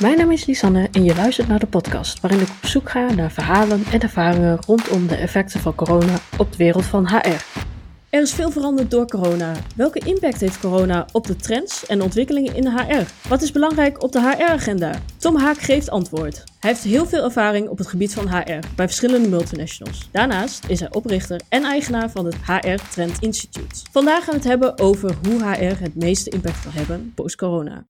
Mijn 0.00 0.18
naam 0.18 0.30
is 0.30 0.46
Lisanne 0.46 0.88
en 0.92 1.04
je 1.04 1.14
luistert 1.14 1.48
naar 1.48 1.58
de 1.58 1.66
podcast 1.66 2.20
waarin 2.20 2.40
ik 2.40 2.48
op 2.48 2.66
zoek 2.66 2.90
ga 2.90 3.12
naar 3.12 3.30
verhalen 3.30 3.84
en 3.92 4.00
ervaringen 4.00 4.58
rondom 4.66 5.06
de 5.06 5.14
effecten 5.14 5.60
van 5.60 5.74
corona 5.74 6.18
op 6.38 6.50
de 6.50 6.56
wereld 6.56 6.84
van 6.84 7.06
HR. 7.08 7.60
Er 8.10 8.22
is 8.22 8.32
veel 8.32 8.50
veranderd 8.50 8.90
door 8.90 9.06
corona. 9.06 9.52
Welke 9.76 9.98
impact 9.98 10.40
heeft 10.40 10.60
corona 10.60 11.06
op 11.12 11.26
de 11.26 11.36
trends 11.36 11.86
en 11.86 12.02
ontwikkelingen 12.02 12.54
in 12.54 12.62
de 12.62 12.70
HR? 12.70 13.28
Wat 13.28 13.42
is 13.42 13.52
belangrijk 13.52 14.02
op 14.02 14.12
de 14.12 14.20
HR-agenda? 14.20 15.00
Tom 15.16 15.36
Haak 15.36 15.58
geeft 15.58 15.90
antwoord. 15.90 16.44
Hij 16.60 16.70
heeft 16.70 16.84
heel 16.84 17.06
veel 17.06 17.24
ervaring 17.24 17.68
op 17.68 17.78
het 17.78 17.86
gebied 17.86 18.14
van 18.14 18.28
HR 18.28 18.58
bij 18.76 18.86
verschillende 18.86 19.28
multinationals. 19.28 20.08
Daarnaast 20.12 20.64
is 20.68 20.80
hij 20.80 20.92
oprichter 20.92 21.40
en 21.48 21.64
eigenaar 21.64 22.10
van 22.10 22.24
het 22.24 22.36
HR 22.46 22.90
Trend 22.90 23.16
Institute. 23.22 23.84
Vandaag 23.90 24.24
gaan 24.24 24.34
we 24.34 24.40
het 24.40 24.48
hebben 24.48 24.78
over 24.78 25.14
hoe 25.28 25.44
HR 25.44 25.82
het 25.82 25.94
meeste 25.94 26.30
impact 26.30 26.62
kan 26.62 26.72
hebben 26.72 27.12
post-corona. 27.14 27.86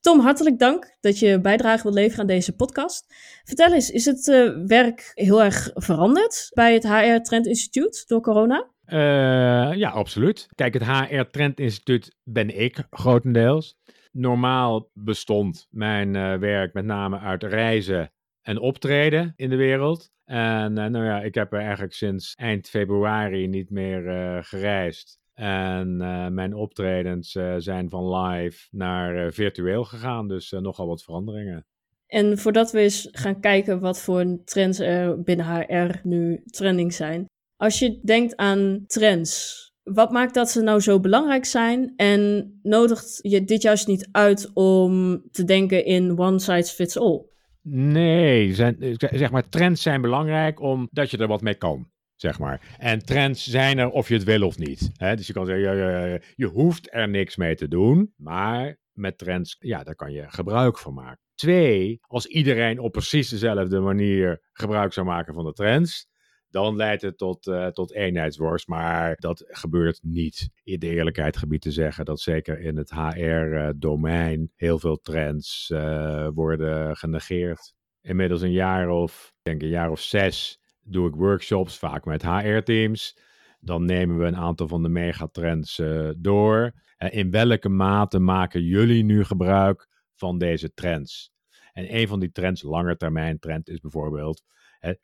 Tom, 0.00 0.20
hartelijk 0.20 0.58
dank 0.58 0.96
dat 1.00 1.18
je 1.18 1.40
bijdrage 1.40 1.82
wilt 1.82 1.94
leveren 1.94 2.20
aan 2.20 2.26
deze 2.26 2.56
podcast. 2.56 3.14
Vertel 3.44 3.72
eens, 3.72 3.90
is 3.90 4.04
het 4.04 4.26
uh, 4.26 4.66
werk 4.66 5.10
heel 5.14 5.42
erg 5.42 5.70
veranderd 5.74 6.50
bij 6.54 6.72
het 6.72 6.88
HR 6.88 7.22
Trend 7.22 7.46
Institute 7.46 8.04
door 8.06 8.20
corona? 8.20 8.70
Uh, 8.86 9.74
ja, 9.76 9.90
absoluut. 9.90 10.48
Kijk, 10.54 10.74
het 10.74 10.84
HR 10.84 11.22
Trend 11.30 11.60
Instituut 11.60 12.16
ben 12.22 12.60
ik 12.60 12.86
grotendeels. 12.90 13.76
Normaal 14.12 14.90
bestond 14.92 15.66
mijn 15.70 16.14
uh, 16.14 16.34
werk 16.34 16.72
met 16.72 16.84
name 16.84 17.18
uit 17.18 17.42
reizen 17.42 18.12
en 18.42 18.58
optreden 18.58 19.32
in 19.36 19.50
de 19.50 19.56
wereld. 19.56 20.10
En 20.24 20.72
nou 20.72 21.04
ja, 21.04 21.20
ik 21.20 21.34
heb 21.34 21.52
er 21.52 21.60
eigenlijk 21.60 21.92
sinds 21.92 22.34
eind 22.34 22.68
februari 22.68 23.46
niet 23.46 23.70
meer 23.70 24.02
gereisd. 24.44 25.18
En 25.40 25.96
mijn 26.34 26.54
optredens 26.54 27.30
zijn 27.58 27.90
van 27.90 28.16
live 28.16 28.66
naar 28.70 29.32
virtueel 29.32 29.84
gegaan, 29.84 30.28
dus 30.28 30.50
nogal 30.50 30.86
wat 30.86 31.02
veranderingen. 31.02 31.66
En 32.06 32.38
voordat 32.38 32.70
we 32.70 32.80
eens 32.80 33.08
gaan 33.12 33.40
kijken 33.40 33.80
wat 33.80 34.00
voor 34.00 34.38
trends 34.44 34.78
er 34.78 35.22
binnen 35.22 35.46
HR 35.46 36.00
nu 36.02 36.42
trending 36.44 36.92
zijn, 36.94 37.24
als 37.56 37.78
je 37.78 38.00
denkt 38.02 38.36
aan 38.36 38.84
trends, 38.86 39.66
wat 39.82 40.10
maakt 40.10 40.34
dat 40.34 40.50
ze 40.50 40.62
nou 40.62 40.80
zo 40.80 41.00
belangrijk 41.00 41.44
zijn? 41.44 41.92
En 41.96 42.52
nodigt 42.62 43.18
je 43.22 43.44
dit 43.44 43.62
juist 43.62 43.86
niet 43.86 44.08
uit 44.12 44.50
om 44.54 45.22
te 45.30 45.44
denken 45.44 45.84
in 45.84 46.18
one 46.18 46.38
size 46.38 46.74
fits 46.74 46.98
all? 46.98 47.26
Nee, 47.70 48.54
zijn, 48.54 48.76
zeg 48.98 49.30
maar, 49.30 49.48
trends 49.48 49.82
zijn 49.82 50.00
belangrijk 50.00 50.60
omdat 50.60 51.10
je 51.10 51.18
er 51.18 51.28
wat 51.28 51.42
mee 51.42 51.54
kan. 51.54 51.90
Zeg 52.20 52.38
maar. 52.38 52.76
En 52.78 53.04
trends 53.04 53.46
zijn 53.46 53.78
er 53.78 53.90
of 53.90 54.08
je 54.08 54.14
het 54.14 54.24
wil 54.24 54.42
of 54.42 54.58
niet. 54.58 54.90
Hè? 54.96 55.16
Dus 55.16 55.26
je 55.26 55.32
kan 55.32 55.46
zeggen, 55.46 55.76
je, 55.76 56.20
je, 56.34 56.46
hoeft 56.46 56.94
er 56.94 57.08
niks 57.08 57.36
mee 57.36 57.54
te 57.54 57.68
doen. 57.68 58.12
Maar 58.16 58.78
met 58.92 59.18
trends, 59.18 59.56
ja, 59.58 59.82
daar 59.82 59.94
kan 59.94 60.12
je 60.12 60.24
gebruik 60.28 60.78
van 60.78 60.94
maken. 60.94 61.20
Twee, 61.34 61.98
als 62.02 62.26
iedereen 62.26 62.78
op 62.78 62.92
precies 62.92 63.28
dezelfde 63.28 63.80
manier 63.80 64.48
gebruik 64.52 64.92
zou 64.92 65.06
maken 65.06 65.34
van 65.34 65.44
de 65.44 65.52
trends, 65.52 66.06
dan 66.50 66.76
leidt 66.76 67.02
het 67.02 67.18
tot, 67.18 67.46
uh, 67.46 67.66
tot 67.66 67.94
eenheidsworst. 67.94 68.68
Maar 68.68 69.16
dat 69.16 69.44
gebeurt 69.46 69.98
niet. 70.02 70.50
In 70.62 70.78
de 70.78 70.88
eerlijkheid 70.88 71.36
gebied 71.36 71.60
te 71.60 71.70
zeggen 71.70 72.04
dat 72.04 72.20
zeker 72.20 72.60
in 72.60 72.76
het 72.76 72.90
HR-domein 72.90 74.52
heel 74.54 74.78
veel 74.78 74.96
trends 74.96 75.70
uh, 75.72 76.28
worden 76.34 76.96
genegeerd. 76.96 77.74
Inmiddels 78.00 78.42
een 78.42 78.52
jaar 78.52 78.88
of, 78.88 79.32
ik 79.36 79.42
denk 79.42 79.62
een 79.62 79.68
jaar 79.68 79.90
of 79.90 80.00
zes, 80.00 80.60
doe 80.90 81.08
ik 81.08 81.14
workshops, 81.14 81.78
vaak 81.78 82.04
met 82.04 82.22
HR-teams. 82.22 83.18
Dan 83.60 83.84
nemen 83.84 84.18
we 84.18 84.24
een 84.24 84.36
aantal 84.36 84.68
van 84.68 84.82
de 84.82 84.88
megatrends 84.88 85.78
uh, 85.78 86.10
door. 86.16 86.72
in 86.98 87.30
welke 87.30 87.68
mate 87.68 88.18
maken 88.18 88.62
jullie 88.62 89.04
nu 89.04 89.24
gebruik 89.24 89.88
van 90.14 90.38
deze 90.38 90.74
trends? 90.74 91.32
En 91.72 91.96
een 91.96 92.08
van 92.08 92.20
die 92.20 92.32
trends, 92.32 92.62
langetermijn 92.62 93.38
trend, 93.38 93.68
is 93.68 93.80
bijvoorbeeld 93.80 94.42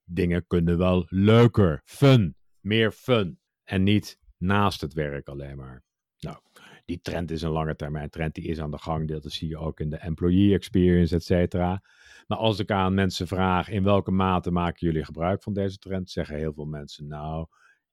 dingen 0.04 0.46
kunnen 0.46 0.78
wel 0.78 1.06
leuker, 1.08 1.82
fun, 1.84 2.36
meer 2.60 2.92
fun. 2.92 3.38
En 3.64 3.82
niet 3.82 4.18
naast 4.36 4.80
het 4.80 4.92
werk 4.92 5.28
alleen 5.28 5.56
maar. 5.56 5.82
Nou, 6.18 6.36
die 6.84 7.00
trend 7.00 7.30
is 7.30 7.42
een 7.42 7.50
lange 7.50 7.76
termijn 7.76 8.10
trend, 8.10 8.34
die 8.34 8.44
is 8.44 8.60
aan 8.60 8.70
de 8.70 8.78
gang. 8.78 9.08
Dat 9.08 9.32
zie 9.32 9.48
je 9.48 9.58
ook 9.58 9.80
in 9.80 9.90
de 9.90 9.96
employee 9.96 10.54
experience, 10.54 11.14
et 11.14 11.24
cetera. 11.24 11.82
Maar 12.26 12.38
als 12.38 12.58
ik 12.58 12.70
aan 12.70 12.94
mensen 12.94 13.26
vraag 13.26 13.68
in 13.68 13.82
welke 13.82 14.10
mate 14.10 14.50
maken 14.50 14.86
jullie 14.86 15.04
gebruik 15.04 15.42
van 15.42 15.52
deze 15.52 15.78
trend, 15.78 16.10
zeggen 16.10 16.36
heel 16.36 16.52
veel 16.52 16.64
mensen, 16.64 17.06
nou, 17.06 17.46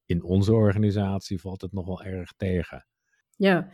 in 0.06 0.24
onze 0.24 0.54
organisatie 0.54 1.42
valt 1.42 1.62
het 1.62 1.72
nog 1.72 1.86
wel 1.86 2.04
erg 2.04 2.34
tegen. 2.38 2.86
Ja, 3.36 3.70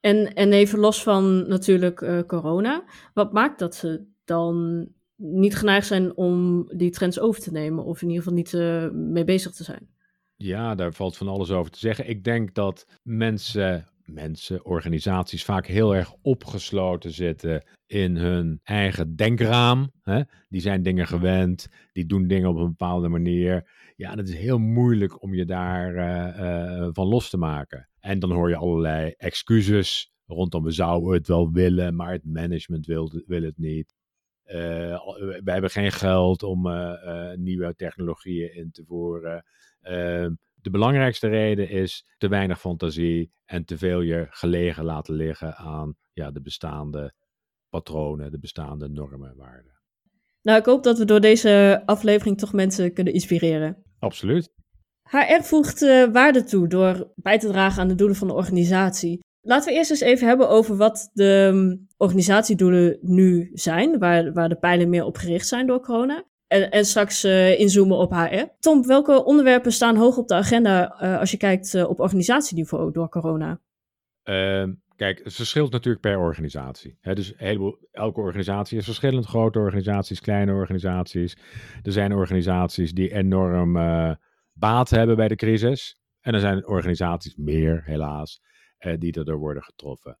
en, 0.00 0.34
en 0.34 0.52
even 0.52 0.78
los 0.78 1.02
van 1.02 1.48
natuurlijk 1.48 2.00
uh, 2.00 2.20
corona, 2.20 2.84
wat 3.14 3.32
maakt 3.32 3.58
dat 3.58 3.74
ze 3.74 4.06
dan 4.24 4.88
niet 5.16 5.56
geneigd 5.56 5.86
zijn 5.86 6.16
om 6.16 6.64
die 6.76 6.90
trends 6.90 7.20
over 7.20 7.40
te 7.40 7.52
nemen, 7.52 7.84
of 7.84 8.02
in 8.02 8.08
ieder 8.08 8.22
geval 8.22 8.38
niet 8.38 8.52
uh, 8.52 8.90
mee 8.90 9.24
bezig 9.24 9.52
te 9.52 9.64
zijn. 9.64 9.90
Ja, 10.36 10.74
daar 10.74 10.92
valt 10.92 11.16
van 11.16 11.28
alles 11.28 11.50
over 11.50 11.70
te 11.70 11.78
zeggen. 11.78 12.08
Ik 12.08 12.24
denk 12.24 12.54
dat 12.54 12.86
mensen, 13.02 13.88
mensen, 14.04 14.64
organisaties 14.64 15.44
vaak 15.44 15.66
heel 15.66 15.94
erg 15.94 16.14
opgesloten 16.22 17.10
zitten 17.10 17.64
in 17.92 18.16
hun 18.16 18.60
eigen 18.62 19.16
denkraam. 19.16 19.92
Hè? 20.02 20.22
Die 20.48 20.60
zijn 20.60 20.82
dingen 20.82 21.06
gewend, 21.06 21.68
die 21.92 22.06
doen 22.06 22.26
dingen 22.26 22.48
op 22.48 22.56
een 22.56 22.68
bepaalde 22.68 23.08
manier. 23.08 23.70
Ja, 23.96 24.14
het 24.14 24.28
is 24.28 24.34
heel 24.34 24.58
moeilijk 24.58 25.22
om 25.22 25.34
je 25.34 25.44
daar 25.44 25.94
uh, 25.94 26.40
uh, 26.40 26.88
van 26.92 27.06
los 27.06 27.30
te 27.30 27.36
maken. 27.36 27.88
En 28.00 28.18
dan 28.18 28.30
hoor 28.30 28.48
je 28.48 28.56
allerlei 28.56 29.14
excuses 29.16 30.12
rondom 30.26 30.62
we 30.62 30.70
zouden 30.70 31.12
het 31.12 31.28
wel 31.28 31.52
willen, 31.52 31.96
maar 31.96 32.12
het 32.12 32.24
management 32.24 32.86
wil, 32.86 33.22
wil 33.26 33.42
het 33.42 33.58
niet. 33.58 33.94
Uh, 34.46 34.52
we 35.44 35.50
hebben 35.50 35.70
geen 35.70 35.92
geld 35.92 36.42
om 36.42 36.68
nieuwe 37.34 37.74
technologieën 37.76 38.54
in 38.54 38.70
te 38.70 38.84
voeren. 38.84 39.44
Ehm, 39.80 40.34
de 40.54 40.70
belangrijkste 40.70 41.28
reden 41.28 41.68
is 41.68 42.06
te 42.18 42.28
weinig 42.28 42.60
fantasie 42.60 43.32
en 43.44 43.64
te 43.64 43.78
veel 43.78 44.00
je 44.00 44.26
gelegen 44.30 44.84
laten 44.84 45.14
liggen 45.14 45.56
aan 45.56 45.96
ja, 46.12 46.30
de 46.30 46.40
bestaande 46.40 47.12
patronen, 47.72 48.30
de 48.30 48.38
bestaande 48.38 48.88
normen 48.88 49.30
en 49.30 49.36
waarden. 49.36 49.72
Nou, 50.42 50.58
ik 50.58 50.64
hoop 50.64 50.82
dat 50.82 50.98
we 50.98 51.04
door 51.04 51.20
deze 51.20 51.82
aflevering 51.86 52.38
toch 52.38 52.52
mensen 52.52 52.92
kunnen 52.92 53.12
inspireren. 53.12 53.82
Absoluut. 53.98 54.52
HR 55.02 55.42
voegt 55.42 55.80
waarde 56.12 56.44
toe 56.44 56.68
door 56.68 57.12
bij 57.14 57.38
te 57.38 57.48
dragen 57.48 57.82
aan 57.82 57.88
de 57.88 57.94
doelen 57.94 58.16
van 58.16 58.28
de 58.28 58.34
organisatie. 58.34 59.20
Laten 59.40 59.68
we 59.68 59.78
eerst 59.78 59.90
eens 59.90 60.00
even 60.00 60.28
hebben 60.28 60.48
over 60.48 60.76
wat 60.76 61.10
de 61.12 61.50
um, 61.52 61.86
organisatiedoelen 61.96 62.98
nu 63.00 63.50
zijn, 63.52 63.98
waar, 63.98 64.32
waar 64.32 64.48
de 64.48 64.58
pijlen 64.58 64.88
meer 64.88 65.04
op 65.04 65.16
gericht 65.16 65.46
zijn 65.46 65.66
door 65.66 65.80
corona. 65.80 66.24
En, 66.46 66.70
en 66.70 66.84
straks 66.84 67.24
uh, 67.24 67.60
inzoomen 67.60 67.96
op 67.96 68.12
HR. 68.12 68.44
Tom, 68.58 68.86
welke 68.86 69.24
onderwerpen 69.24 69.72
staan 69.72 69.96
hoog 69.96 70.16
op 70.16 70.28
de 70.28 70.34
agenda 70.34 71.02
uh, 71.02 71.18
als 71.18 71.30
je 71.30 71.36
kijkt 71.36 71.84
op 71.84 72.00
organisatieniveau 72.00 72.92
door 72.92 73.08
corona? 73.08 73.60
Kijk, 75.02 75.24
het 75.24 75.34
verschilt 75.34 75.72
natuurlijk 75.72 76.02
per 76.02 76.18
organisatie. 76.18 76.98
Dus 77.00 77.34
elke 77.90 78.20
organisatie 78.20 78.78
is 78.78 78.84
verschillend. 78.84 79.26
Grote 79.26 79.58
organisaties, 79.58 80.20
kleine 80.20 80.52
organisaties. 80.52 81.36
Er 81.82 81.92
zijn 81.92 82.14
organisaties 82.14 82.92
die 82.92 83.14
enorm 83.14 83.72
baat 84.52 84.90
hebben 84.90 85.16
bij 85.16 85.28
de 85.28 85.36
crisis. 85.36 85.96
En 86.20 86.34
er 86.34 86.40
zijn 86.40 86.66
organisaties 86.66 87.36
meer, 87.36 87.82
helaas, 87.84 88.42
uh, 88.78 88.94
die 88.98 89.12
erdoor 89.12 89.38
worden 89.38 89.62
getroffen. 89.62 90.18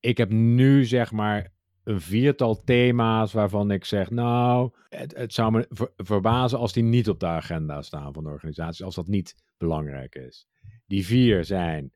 Ik 0.00 0.16
heb 0.16 0.30
nu 0.30 0.84
zeg 0.84 1.12
maar 1.12 1.52
een 1.84 2.00
viertal 2.00 2.62
thema's 2.64 3.32
waarvan 3.32 3.70
ik 3.70 3.84
zeg, 3.84 4.10
nou, 4.10 4.70
het, 4.88 5.32
zou 5.32 5.52
me 5.52 5.66
ver, 5.68 5.92
verbazen 5.96 6.58
als 6.58 6.72
die 6.72 6.82
niet 6.82 7.08
op 7.08 7.20
de 7.20 7.26
agenda 7.26 7.82
staan 7.82 8.12
van 8.12 8.24
de 8.24 8.30
organisatie, 8.30 8.84
als 8.84 8.94
dat 8.94 9.06
niet 9.06 9.34
belangrijk 9.56 10.14
is. 10.14 10.46
Die 10.86 11.06
vier 11.06 11.44
zijn 11.44 11.92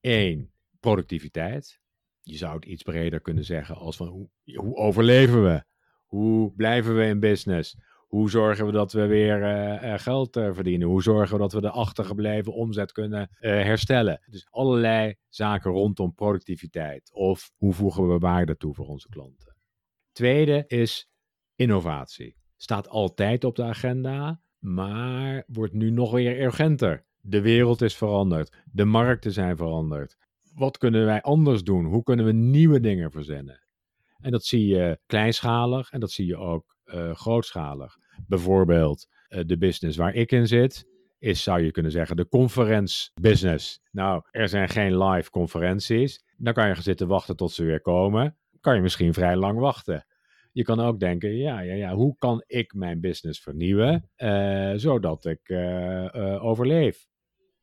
één, 0.00 0.52
productiviteit. 0.80 1.80
Je 2.20 2.36
zou 2.36 2.54
het 2.54 2.64
iets 2.64 2.82
breder 2.82 3.20
kunnen 3.20 3.44
zeggen 3.44 3.76
als 3.76 3.96
van 3.96 4.06
hoe, 4.06 4.28
hoe 4.54 4.76
overleven 4.76 5.44
we? 5.44 5.64
Hoe 6.04 6.52
blijven 6.52 6.96
we 6.96 7.04
in 7.04 7.20
business? 7.20 7.76
Hoe 8.08 8.30
zorgen 8.30 8.66
we 8.66 8.72
dat 8.72 8.92
we 8.92 9.06
weer 9.06 9.42
uh, 9.42 9.98
geld 9.98 10.36
uh, 10.36 10.54
verdienen? 10.54 10.88
Hoe 10.88 11.02
zorgen 11.02 11.34
we 11.34 11.42
dat 11.42 11.52
we 11.52 11.60
de 11.60 11.70
achtergebleven 11.70 12.52
omzet 12.52 12.92
kunnen 12.92 13.28
herstellen? 13.38 14.20
Dus 14.26 14.46
allerlei 14.50 15.14
zaken 15.28 15.70
rondom 15.70 16.14
productiviteit. 16.14 17.12
Of 17.12 17.50
hoe 17.56 17.72
voegen 17.72 18.08
we 18.08 18.18
waarde 18.18 18.56
toe 18.56 18.74
voor 18.74 18.86
onze 18.86 19.08
klanten? 19.08 19.56
Tweede 20.12 20.64
is 20.66 21.10
innovatie. 21.54 22.36
Staat 22.56 22.88
altijd 22.88 23.44
op 23.44 23.56
de 23.56 23.62
agenda, 23.62 24.40
maar 24.58 25.44
wordt 25.46 25.72
nu 25.72 25.90
nog 25.90 26.10
weer 26.10 26.40
urgenter. 26.42 27.04
De 27.20 27.40
wereld 27.40 27.82
is 27.82 27.96
veranderd. 27.96 28.56
De 28.72 28.84
markten 28.84 29.32
zijn 29.32 29.56
veranderd. 29.56 30.16
Wat 30.58 30.78
kunnen 30.78 31.04
wij 31.04 31.22
anders 31.22 31.62
doen? 31.62 31.84
Hoe 31.84 32.02
kunnen 32.02 32.24
we 32.24 32.32
nieuwe 32.32 32.80
dingen 32.80 33.10
verzinnen? 33.10 33.60
En 34.20 34.30
dat 34.30 34.44
zie 34.44 34.66
je 34.66 34.98
kleinschalig 35.06 35.90
en 35.90 36.00
dat 36.00 36.10
zie 36.10 36.26
je 36.26 36.36
ook 36.36 36.76
uh, 36.84 37.14
grootschalig. 37.14 37.96
Bijvoorbeeld 38.26 39.06
uh, 39.28 39.40
de 39.46 39.58
business 39.58 39.96
waar 39.96 40.14
ik 40.14 40.32
in 40.32 40.46
zit, 40.46 40.86
is 41.18 41.42
zou 41.42 41.60
je 41.60 41.70
kunnen 41.70 41.92
zeggen 41.92 42.16
de 42.16 42.28
conference 42.28 43.10
business. 43.20 43.80
Nou, 43.90 44.22
er 44.30 44.48
zijn 44.48 44.68
geen 44.68 45.02
live 45.02 45.30
conferenties. 45.30 46.24
Dan 46.36 46.52
kan 46.52 46.68
je 46.68 46.74
gaan 46.74 46.82
zitten 46.82 47.08
wachten 47.08 47.36
tot 47.36 47.52
ze 47.52 47.64
weer 47.64 47.80
komen. 47.80 48.36
Kan 48.60 48.74
je 48.74 48.80
misschien 48.80 49.14
vrij 49.14 49.36
lang 49.36 49.58
wachten. 49.58 50.06
je 50.52 50.62
kan 50.62 50.80
ook 50.80 51.00
denken, 51.00 51.36
ja, 51.36 51.60
ja, 51.60 51.74
ja, 51.74 51.94
hoe 51.94 52.16
kan 52.18 52.44
ik 52.46 52.74
mijn 52.74 53.00
business 53.00 53.40
vernieuwen, 53.40 54.10
uh, 54.16 54.72
zodat 54.76 55.24
ik 55.24 55.50
overleef? 56.40 57.08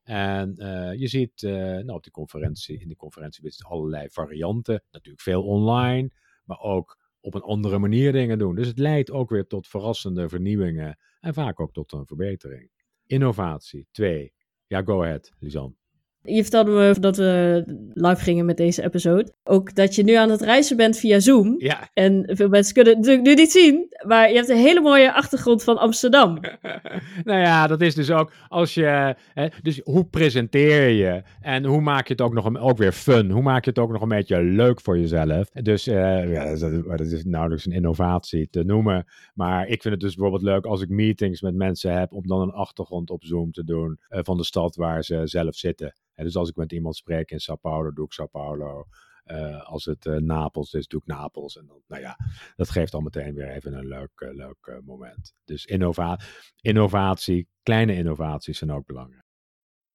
En 0.05 0.55
je 0.97 1.07
ziet 1.07 1.41
nou, 1.41 1.89
op 1.89 2.03
die 2.03 2.11
conferentie, 2.11 2.79
in 2.79 2.87
de 2.87 2.95
conferentie 2.95 3.65
allerlei 3.65 4.09
varianten, 4.09 4.83
natuurlijk 4.91 5.23
veel 5.23 5.43
online, 5.43 6.11
maar 6.43 6.59
ook 6.59 6.97
op 7.19 7.33
een 7.33 7.41
andere 7.41 7.77
manier 7.77 8.11
dingen 8.11 8.37
doen. 8.37 8.55
Dus 8.55 8.67
het 8.67 8.79
leidt 8.79 9.11
ook 9.11 9.29
weer 9.29 9.47
tot 9.47 9.67
verrassende 9.67 10.29
vernieuwingen 10.29 10.99
en 11.19 11.33
vaak 11.33 11.59
ook 11.59 11.73
tot 11.73 11.91
een 11.91 12.05
verbetering. 12.05 12.71
Innovatie, 13.05 13.87
twee. 13.91 14.33
Ja, 14.67 14.81
go 14.81 15.03
ahead, 15.03 15.33
Lisan. 15.39 15.77
Je 16.25 16.41
vertelde 16.41 16.71
me 16.71 16.99
dat 16.99 17.17
we 17.17 17.63
live 17.93 18.23
gingen 18.23 18.45
met 18.45 18.57
deze 18.57 18.83
episode. 18.83 19.33
Ook 19.43 19.75
dat 19.75 19.95
je 19.95 20.03
nu 20.03 20.13
aan 20.13 20.29
het 20.29 20.41
reizen 20.41 20.77
bent 20.77 20.97
via 20.97 21.19
Zoom. 21.19 21.55
Ja. 21.57 21.89
En 21.93 22.23
veel 22.27 22.49
mensen 22.49 22.73
kunnen 22.73 22.93
het 22.93 23.01
natuurlijk 23.01 23.27
nu 23.27 23.35
niet 23.41 23.51
zien. 23.51 23.87
Maar 24.07 24.29
je 24.29 24.35
hebt 24.35 24.49
een 24.49 24.57
hele 24.57 24.81
mooie 24.81 25.13
achtergrond 25.13 25.63
van 25.63 25.77
Amsterdam. 25.77 26.39
nou 27.23 27.39
ja, 27.39 27.67
dat 27.67 27.81
is 27.81 27.95
dus 27.95 28.11
ook 28.11 28.31
als 28.47 28.73
je. 28.73 29.15
Hè, 29.33 29.47
dus 29.61 29.81
hoe 29.83 30.05
presenteer 30.05 30.89
je? 30.89 31.23
En 31.41 31.65
hoe 31.65 31.81
maak 31.81 32.07
je 32.07 32.13
het 32.13 32.21
ook 32.21 32.33
nog 32.33 32.45
een, 32.45 32.57
ook 32.57 32.77
weer 32.77 32.91
fun? 32.91 33.31
Hoe 33.31 33.41
maak 33.41 33.63
je 33.63 33.69
het 33.69 33.79
ook 33.79 33.91
nog 33.91 34.01
een 34.01 34.07
beetje 34.07 34.43
leuk 34.43 34.81
voor 34.81 34.99
jezelf? 34.99 35.49
Dus 35.49 35.87
uh, 35.87 36.31
ja, 36.31 36.55
dat, 36.95 37.11
is 37.11 37.25
nauwelijks 37.25 37.65
een 37.65 37.71
innovatie 37.71 38.49
te 38.49 38.63
noemen. 38.63 39.05
Maar 39.33 39.67
ik 39.67 39.81
vind 39.81 39.93
het 39.93 40.03
dus 40.03 40.15
bijvoorbeeld 40.15 40.43
leuk 40.43 40.65
als 40.65 40.81
ik 40.81 40.89
meetings 40.89 41.41
met 41.41 41.55
mensen 41.55 41.93
heb. 41.97 42.13
om 42.13 42.27
dan 42.27 42.41
een 42.41 42.51
achtergrond 42.51 43.09
op 43.09 43.23
Zoom 43.23 43.51
te 43.51 43.63
doen. 43.63 43.99
Uh, 44.09 44.19
van 44.23 44.37
de 44.37 44.43
stad 44.43 44.75
waar 44.75 45.03
ze 45.03 45.21
zelf 45.23 45.55
zitten 45.55 45.93
dus 46.23 46.35
als 46.35 46.49
ik 46.49 46.55
met 46.55 46.71
iemand 46.71 46.95
spreek 46.95 47.31
in 47.31 47.39
Sao 47.39 47.55
Paulo, 47.55 47.91
doe 47.91 48.05
ik 48.05 48.13
Sao 48.13 48.27
Paulo. 48.27 48.85
Uh, 49.25 49.69
als 49.69 49.85
het 49.85 50.05
uh, 50.05 50.17
Napels 50.17 50.73
is, 50.73 50.87
doe 50.87 50.99
ik 50.99 51.07
Napels. 51.07 51.57
En 51.57 51.65
dan, 51.65 51.81
nou 51.87 52.01
ja, 52.01 52.17
dat 52.55 52.69
geeft 52.69 52.93
al 52.93 53.01
meteen 53.01 53.33
weer 53.33 53.49
even 53.49 53.73
een 53.73 53.87
leuk, 53.87 54.11
uh, 54.15 54.33
leuk 54.33 54.81
moment. 54.83 55.33
Dus 55.43 55.65
innova 55.65 56.19
innovatie, 56.61 57.47
kleine 57.63 57.95
innovaties 57.95 58.57
zijn 58.57 58.71
ook 58.71 58.85
belangrijk. 58.85 59.25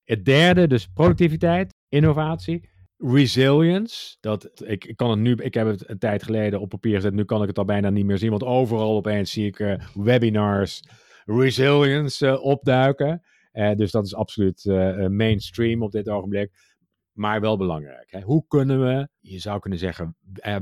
Het 0.05 0.25
derde, 0.25 0.67
dus 0.67 0.87
productiviteit, 0.87 1.75
innovatie. 1.89 2.69
Resilience, 2.97 4.17
dat, 4.21 4.63
ik, 4.65 4.85
ik 4.85 4.97
kan 4.97 5.11
het 5.11 5.19
nu, 5.19 5.35
ik 5.35 5.55
heb 5.55 5.67
het 5.67 5.89
een 5.89 5.99
tijd 5.99 6.23
geleden 6.23 6.61
op 6.61 6.69
papier 6.69 6.95
gezet, 6.95 7.13
nu 7.13 7.25
kan 7.25 7.43
ik 7.43 7.49
het 7.49 7.59
al 7.59 7.65
bijna 7.65 7.91
niet 7.91 8.05
meer 8.05 8.19
zien, 8.19 8.31
want 8.31 8.45
overal 8.45 8.97
opeens 8.97 9.31
zie 9.31 9.47
ik 9.47 9.81
webinars, 9.95 10.83
resilience 11.25 12.41
opduiken. 12.41 13.23
Uh, 13.53 13.75
dus 13.75 13.91
dat 13.91 14.05
is 14.05 14.15
absoluut 14.15 14.65
uh, 14.65 15.07
mainstream 15.07 15.83
op 15.83 15.93
dit 15.93 16.09
ogenblik. 16.09 16.69
Maar 17.13 17.41
wel 17.41 17.57
belangrijk. 17.57 18.11
Hè? 18.11 18.21
Hoe 18.21 18.45
kunnen 18.49 18.81
we, 18.81 19.09
je 19.19 19.39
zou 19.39 19.61
kunnen 19.61 19.79
zeggen, 19.79 20.17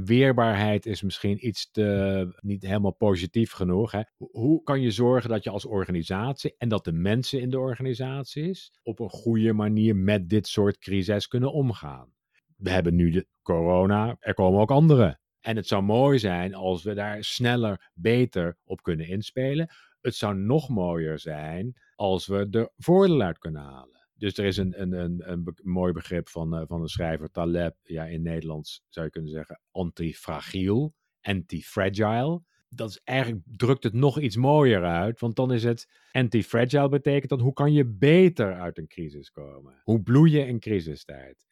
weerbaarheid 0.04 0.86
is 0.86 1.02
misschien 1.02 1.46
iets 1.46 1.70
te, 1.70 2.38
niet 2.40 2.62
helemaal 2.62 2.94
positief 2.94 3.52
genoeg. 3.52 3.92
Hè? 3.92 4.00
Hoe 4.16 4.62
kan 4.62 4.80
je 4.80 4.90
zorgen 4.90 5.30
dat 5.30 5.44
je 5.44 5.50
als 5.50 5.66
organisatie 5.66 6.54
en 6.58 6.68
dat 6.68 6.84
de 6.84 6.92
mensen 6.92 7.40
in 7.40 7.50
de 7.50 7.58
organisaties 7.58 8.72
op 8.82 9.00
een 9.00 9.10
goede 9.10 9.52
manier 9.52 9.96
met 9.96 10.28
dit 10.28 10.46
soort 10.46 10.78
crisis 10.78 11.28
kunnen 11.28 11.52
omgaan? 11.52 12.12
We 12.56 12.70
hebben 12.70 12.94
nu 12.94 13.10
de 13.10 13.26
corona, 13.42 14.16
er 14.20 14.34
komen 14.34 14.60
ook 14.60 14.70
andere. 14.70 15.18
En 15.40 15.56
het 15.56 15.66
zou 15.66 15.82
mooi 15.82 16.18
zijn 16.18 16.54
als 16.54 16.82
we 16.82 16.94
daar 16.94 17.24
sneller, 17.24 17.90
beter 17.94 18.56
op 18.64 18.82
kunnen 18.82 19.08
inspelen. 19.08 19.68
Het 20.00 20.14
zou 20.14 20.36
nog 20.36 20.68
mooier 20.68 21.18
zijn 21.18 21.74
als 21.98 22.26
we 22.26 22.48
er 22.50 22.70
voordeel 22.76 23.20
uit 23.20 23.38
kunnen 23.38 23.62
halen. 23.62 24.08
Dus 24.14 24.38
er 24.38 24.44
is 24.44 24.56
een, 24.56 24.80
een, 24.80 24.92
een, 24.92 25.22
een 25.24 25.54
mooi 25.62 25.92
begrip 25.92 26.28
van, 26.28 26.54
uh, 26.54 26.62
van 26.66 26.82
de 26.82 26.88
schrijver 26.88 27.30
Taleb, 27.30 27.76
ja, 27.82 28.04
in 28.04 28.22
Nederlands 28.22 28.84
zou 28.88 29.06
je 29.06 29.12
kunnen 29.12 29.30
zeggen 29.30 29.60
antifragiel, 29.70 30.94
antifragile. 31.20 32.42
Dat 32.68 32.90
is 32.90 33.00
eigenlijk, 33.04 33.42
drukt 33.56 33.84
het 33.84 33.92
nog 33.92 34.20
iets 34.20 34.36
mooier 34.36 34.84
uit, 34.84 35.20
want 35.20 35.36
dan 35.36 35.52
is 35.52 35.64
het 35.64 35.88
antifragile 36.12 36.88
betekent 36.88 37.30
dat 37.30 37.40
hoe 37.40 37.52
kan 37.52 37.72
je 37.72 37.86
beter 37.86 38.54
uit 38.54 38.78
een 38.78 38.88
crisis 38.88 39.30
komen? 39.30 39.80
Hoe 39.82 40.02
bloei 40.02 40.30
je 40.32 40.46
in 40.46 40.58
crisistijd? 40.58 41.46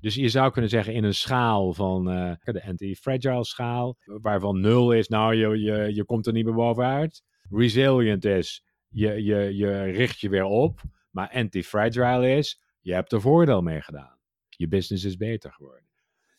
Dus 0.00 0.14
je 0.14 0.28
zou 0.28 0.52
kunnen 0.52 0.70
zeggen 0.70 0.94
in 0.94 1.04
een 1.04 1.14
schaal 1.14 1.72
van 1.72 2.08
uh, 2.08 2.32
de 2.42 2.64
anti-fragile 2.64 3.44
schaal, 3.44 3.96
waarvan 4.04 4.60
nul 4.60 4.92
is, 4.92 5.08
nou 5.08 5.34
je, 5.34 5.60
je, 5.60 5.94
je 5.94 6.04
komt 6.04 6.26
er 6.26 6.32
niet 6.32 6.44
meer 6.44 6.54
bovenuit. 6.54 7.22
Resilient 7.50 8.24
is, 8.24 8.62
je, 8.94 9.24
je, 9.24 9.56
je 9.56 9.82
richt 9.82 10.20
je 10.20 10.28
weer 10.28 10.44
op. 10.44 10.80
Maar 11.10 11.30
anti-fragile 11.30 12.36
is, 12.36 12.60
je 12.80 12.94
hebt 12.94 13.12
er 13.12 13.20
voordeel 13.20 13.62
mee 13.62 13.80
gedaan. 13.80 14.18
Je 14.48 14.68
business 14.68 15.04
is 15.04 15.16
beter 15.16 15.52
geworden. 15.52 15.88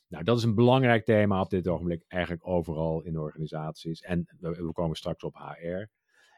Nou, 0.08 0.24
dat 0.24 0.38
is 0.38 0.44
een 0.44 0.56
belangrijk 0.56 1.06
thema 1.06 1.42
op 1.42 1.50
dit 1.50 1.68
ogenblik, 1.68 2.04
eigenlijk 2.08 2.48
overal 2.48 3.02
in 3.02 3.20
organisaties. 3.20 4.02
En 4.02 4.36
we, 4.40 4.72
komen 4.72 4.96
straks 4.96 5.24
op 5.24 5.36
HR. 5.36 5.86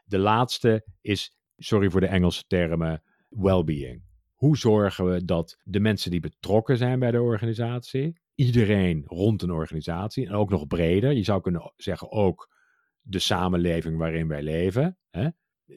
De 0.04 0.18
laatste 0.18 0.84
is, 1.00 1.36
sorry 1.56 1.90
voor 1.90 2.00
de 2.00 2.06
Engelse 2.06 2.44
termen, 2.46 3.02
well-being. 3.28 4.02
Hoe 4.34 4.56
zorgen 4.56 5.12
we 5.12 5.24
dat 5.24 5.58
de 5.64 5.80
mensen 5.80 6.10
die 6.10 6.20
betrokken 6.20 6.76
zijn 6.76 6.98
bij 6.98 7.10
de 7.10 7.22
organisatie, 7.22 8.20
iedereen 8.34 9.04
rond 9.06 9.42
een 9.42 9.50
organisatie 9.50 10.26
en 10.26 10.32
ook 10.32 10.50
nog 10.50 10.66
breder, 10.66 11.12
je 11.12 11.22
zou 11.22 11.40
kunnen 11.40 11.72
zeggen 11.76 12.10
ook 12.10 12.54
de 13.00 13.18
samenleving 13.18 13.98
waarin 13.98 14.28
wij 14.28 14.42
leven, 14.42 14.98
hè, 15.10 15.28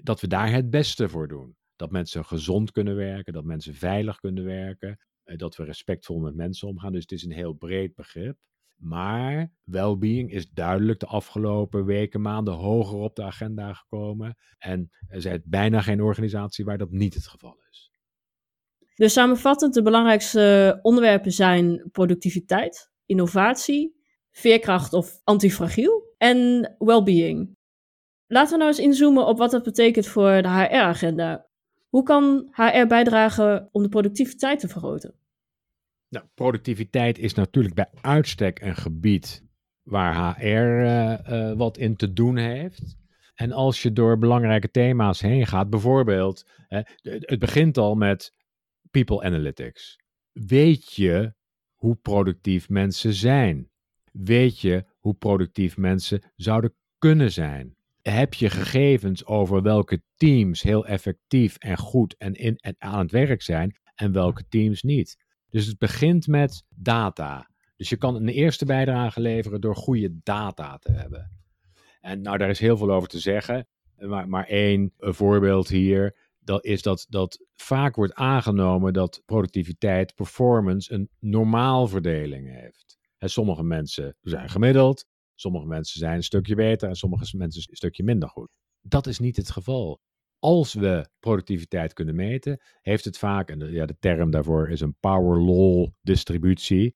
dat 0.01 0.21
we 0.21 0.27
daar 0.27 0.51
het 0.51 0.69
beste 0.69 1.09
voor 1.09 1.27
doen. 1.27 1.55
Dat 1.75 1.91
mensen 1.91 2.25
gezond 2.25 2.71
kunnen 2.71 2.95
werken, 2.95 3.33
dat 3.33 3.43
mensen 3.43 3.73
veilig 3.73 4.19
kunnen 4.19 4.43
werken, 4.43 4.99
eh, 5.23 5.37
dat 5.37 5.55
we 5.55 5.63
respectvol 5.63 6.19
met 6.19 6.35
mensen 6.35 6.67
omgaan. 6.67 6.91
Dus 6.91 7.01
het 7.01 7.11
is 7.11 7.23
een 7.23 7.31
heel 7.31 7.53
breed 7.53 7.95
begrip. 7.95 8.37
Maar 8.75 9.51
well-being 9.63 10.31
is 10.31 10.49
duidelijk 10.49 10.99
de 10.99 11.05
afgelopen 11.05 11.85
weken, 11.85 12.21
maanden 12.21 12.53
hoger 12.53 12.97
op 12.97 13.15
de 13.15 13.23
agenda 13.23 13.73
gekomen. 13.73 14.35
En 14.57 14.89
er 15.07 15.25
is 15.25 15.39
bijna 15.43 15.81
geen 15.81 16.01
organisatie 16.01 16.65
waar 16.65 16.77
dat 16.77 16.91
niet 16.91 17.13
het 17.13 17.27
geval 17.27 17.57
is. 17.69 17.91
Dus 18.95 19.13
samenvattend, 19.13 19.73
de 19.73 19.81
belangrijkste 19.81 20.79
onderwerpen 20.81 21.31
zijn 21.31 21.89
productiviteit, 21.91 22.91
innovatie, 23.05 23.95
veerkracht 24.31 24.93
of 24.93 25.21
antifragiel 25.23 26.13
en 26.17 26.75
well-being. 26.77 27.57
Laten 28.31 28.51
we 28.51 28.57
nou 28.57 28.69
eens 28.69 28.79
inzoomen 28.79 29.25
op 29.25 29.37
wat 29.37 29.51
dat 29.51 29.63
betekent 29.63 30.07
voor 30.07 30.41
de 30.41 30.49
HR-agenda. 30.49 31.45
Hoe 31.89 32.03
kan 32.03 32.47
HR 32.51 32.87
bijdragen 32.87 33.69
om 33.71 33.83
de 33.83 33.89
productiviteit 33.89 34.59
te 34.59 34.67
vergroten? 34.67 35.13
Nou, 36.09 36.25
productiviteit 36.33 37.17
is 37.17 37.33
natuurlijk 37.33 37.75
bij 37.75 37.89
uitstek 38.01 38.61
een 38.61 38.75
gebied 38.75 39.43
waar 39.83 40.37
HR 40.37 40.45
uh, 40.45 41.17
uh, 41.29 41.57
wat 41.57 41.77
in 41.77 41.95
te 41.95 42.13
doen 42.13 42.37
heeft. 42.37 42.97
En 43.35 43.51
als 43.51 43.81
je 43.81 43.93
door 43.93 44.17
belangrijke 44.17 44.71
thema's 44.71 45.21
heen 45.21 45.47
gaat, 45.47 45.69
bijvoorbeeld, 45.69 46.45
het 47.01 47.39
begint 47.39 47.77
al 47.77 47.95
met 47.95 48.33
people 48.91 49.21
analytics. 49.21 49.99
Weet 50.31 50.93
je 50.93 51.33
hoe 51.73 51.95
productief 51.95 52.69
mensen 52.69 53.13
zijn? 53.13 53.69
Weet 54.11 54.59
je 54.59 54.85
hoe 54.99 55.13
productief 55.13 55.77
mensen 55.77 56.21
zouden 56.35 56.73
kunnen 56.97 57.31
zijn? 57.31 57.79
Heb 58.01 58.33
je 58.33 58.49
gegevens 58.49 59.25
over 59.25 59.61
welke 59.61 60.01
teams 60.15 60.61
heel 60.61 60.85
effectief 60.85 61.57
en 61.57 61.77
goed 61.77 62.15
en, 62.17 62.33
in, 62.33 62.55
en 62.55 62.75
aan 62.77 62.99
het 62.99 63.11
werk 63.11 63.41
zijn 63.41 63.79
en 63.95 64.11
welke 64.11 64.43
teams 64.49 64.81
niet. 64.81 65.17
Dus 65.49 65.65
het 65.65 65.77
begint 65.77 66.27
met 66.27 66.63
data. 66.69 67.49
Dus 67.75 67.89
je 67.89 67.97
kan 67.97 68.15
een 68.15 68.27
eerste 68.27 68.65
bijdrage 68.65 69.21
leveren 69.21 69.61
door 69.61 69.75
goede 69.75 70.19
data 70.23 70.77
te 70.77 70.91
hebben. 70.91 71.31
En 72.01 72.21
nou, 72.21 72.37
daar 72.37 72.49
is 72.49 72.59
heel 72.59 72.77
veel 72.77 72.91
over 72.91 73.09
te 73.09 73.19
zeggen. 73.19 73.67
Maar, 73.97 74.29
maar 74.29 74.45
één 74.47 74.93
voorbeeld 74.97 75.67
hier, 75.67 76.15
dat 76.39 76.65
is 76.65 76.81
dat, 76.81 77.05
dat 77.09 77.45
vaak 77.55 77.95
wordt 77.95 78.13
aangenomen 78.13 78.93
dat 78.93 79.21
productiviteit, 79.25 80.15
performance, 80.15 80.93
een 80.93 81.09
normaalverdeling 81.19 82.59
heeft. 82.61 82.97
En 83.17 83.29
sommige 83.29 83.63
mensen 83.63 84.15
zijn 84.21 84.49
gemiddeld, 84.49 85.05
Sommige 85.41 85.67
mensen 85.67 85.99
zijn 85.99 86.15
een 86.15 86.23
stukje 86.23 86.55
beter 86.55 86.89
en 86.89 86.95
sommige 86.95 87.37
mensen 87.37 87.63
een 87.69 87.75
stukje 87.75 88.03
minder 88.03 88.29
goed. 88.29 88.49
Dat 88.81 89.07
is 89.07 89.19
niet 89.19 89.35
het 89.35 89.49
geval. 89.49 89.99
Als 90.39 90.73
we 90.73 91.09
productiviteit 91.19 91.93
kunnen 91.93 92.15
meten, 92.15 92.61
heeft 92.81 93.05
het 93.05 93.17
vaak, 93.17 93.49
en 93.49 93.59
de, 93.59 93.71
ja, 93.71 93.85
de 93.85 93.95
term 93.99 94.31
daarvoor 94.31 94.69
is 94.69 94.81
een 94.81 94.95
power 94.99 95.41
law 95.41 95.89
distributie. 96.01 96.95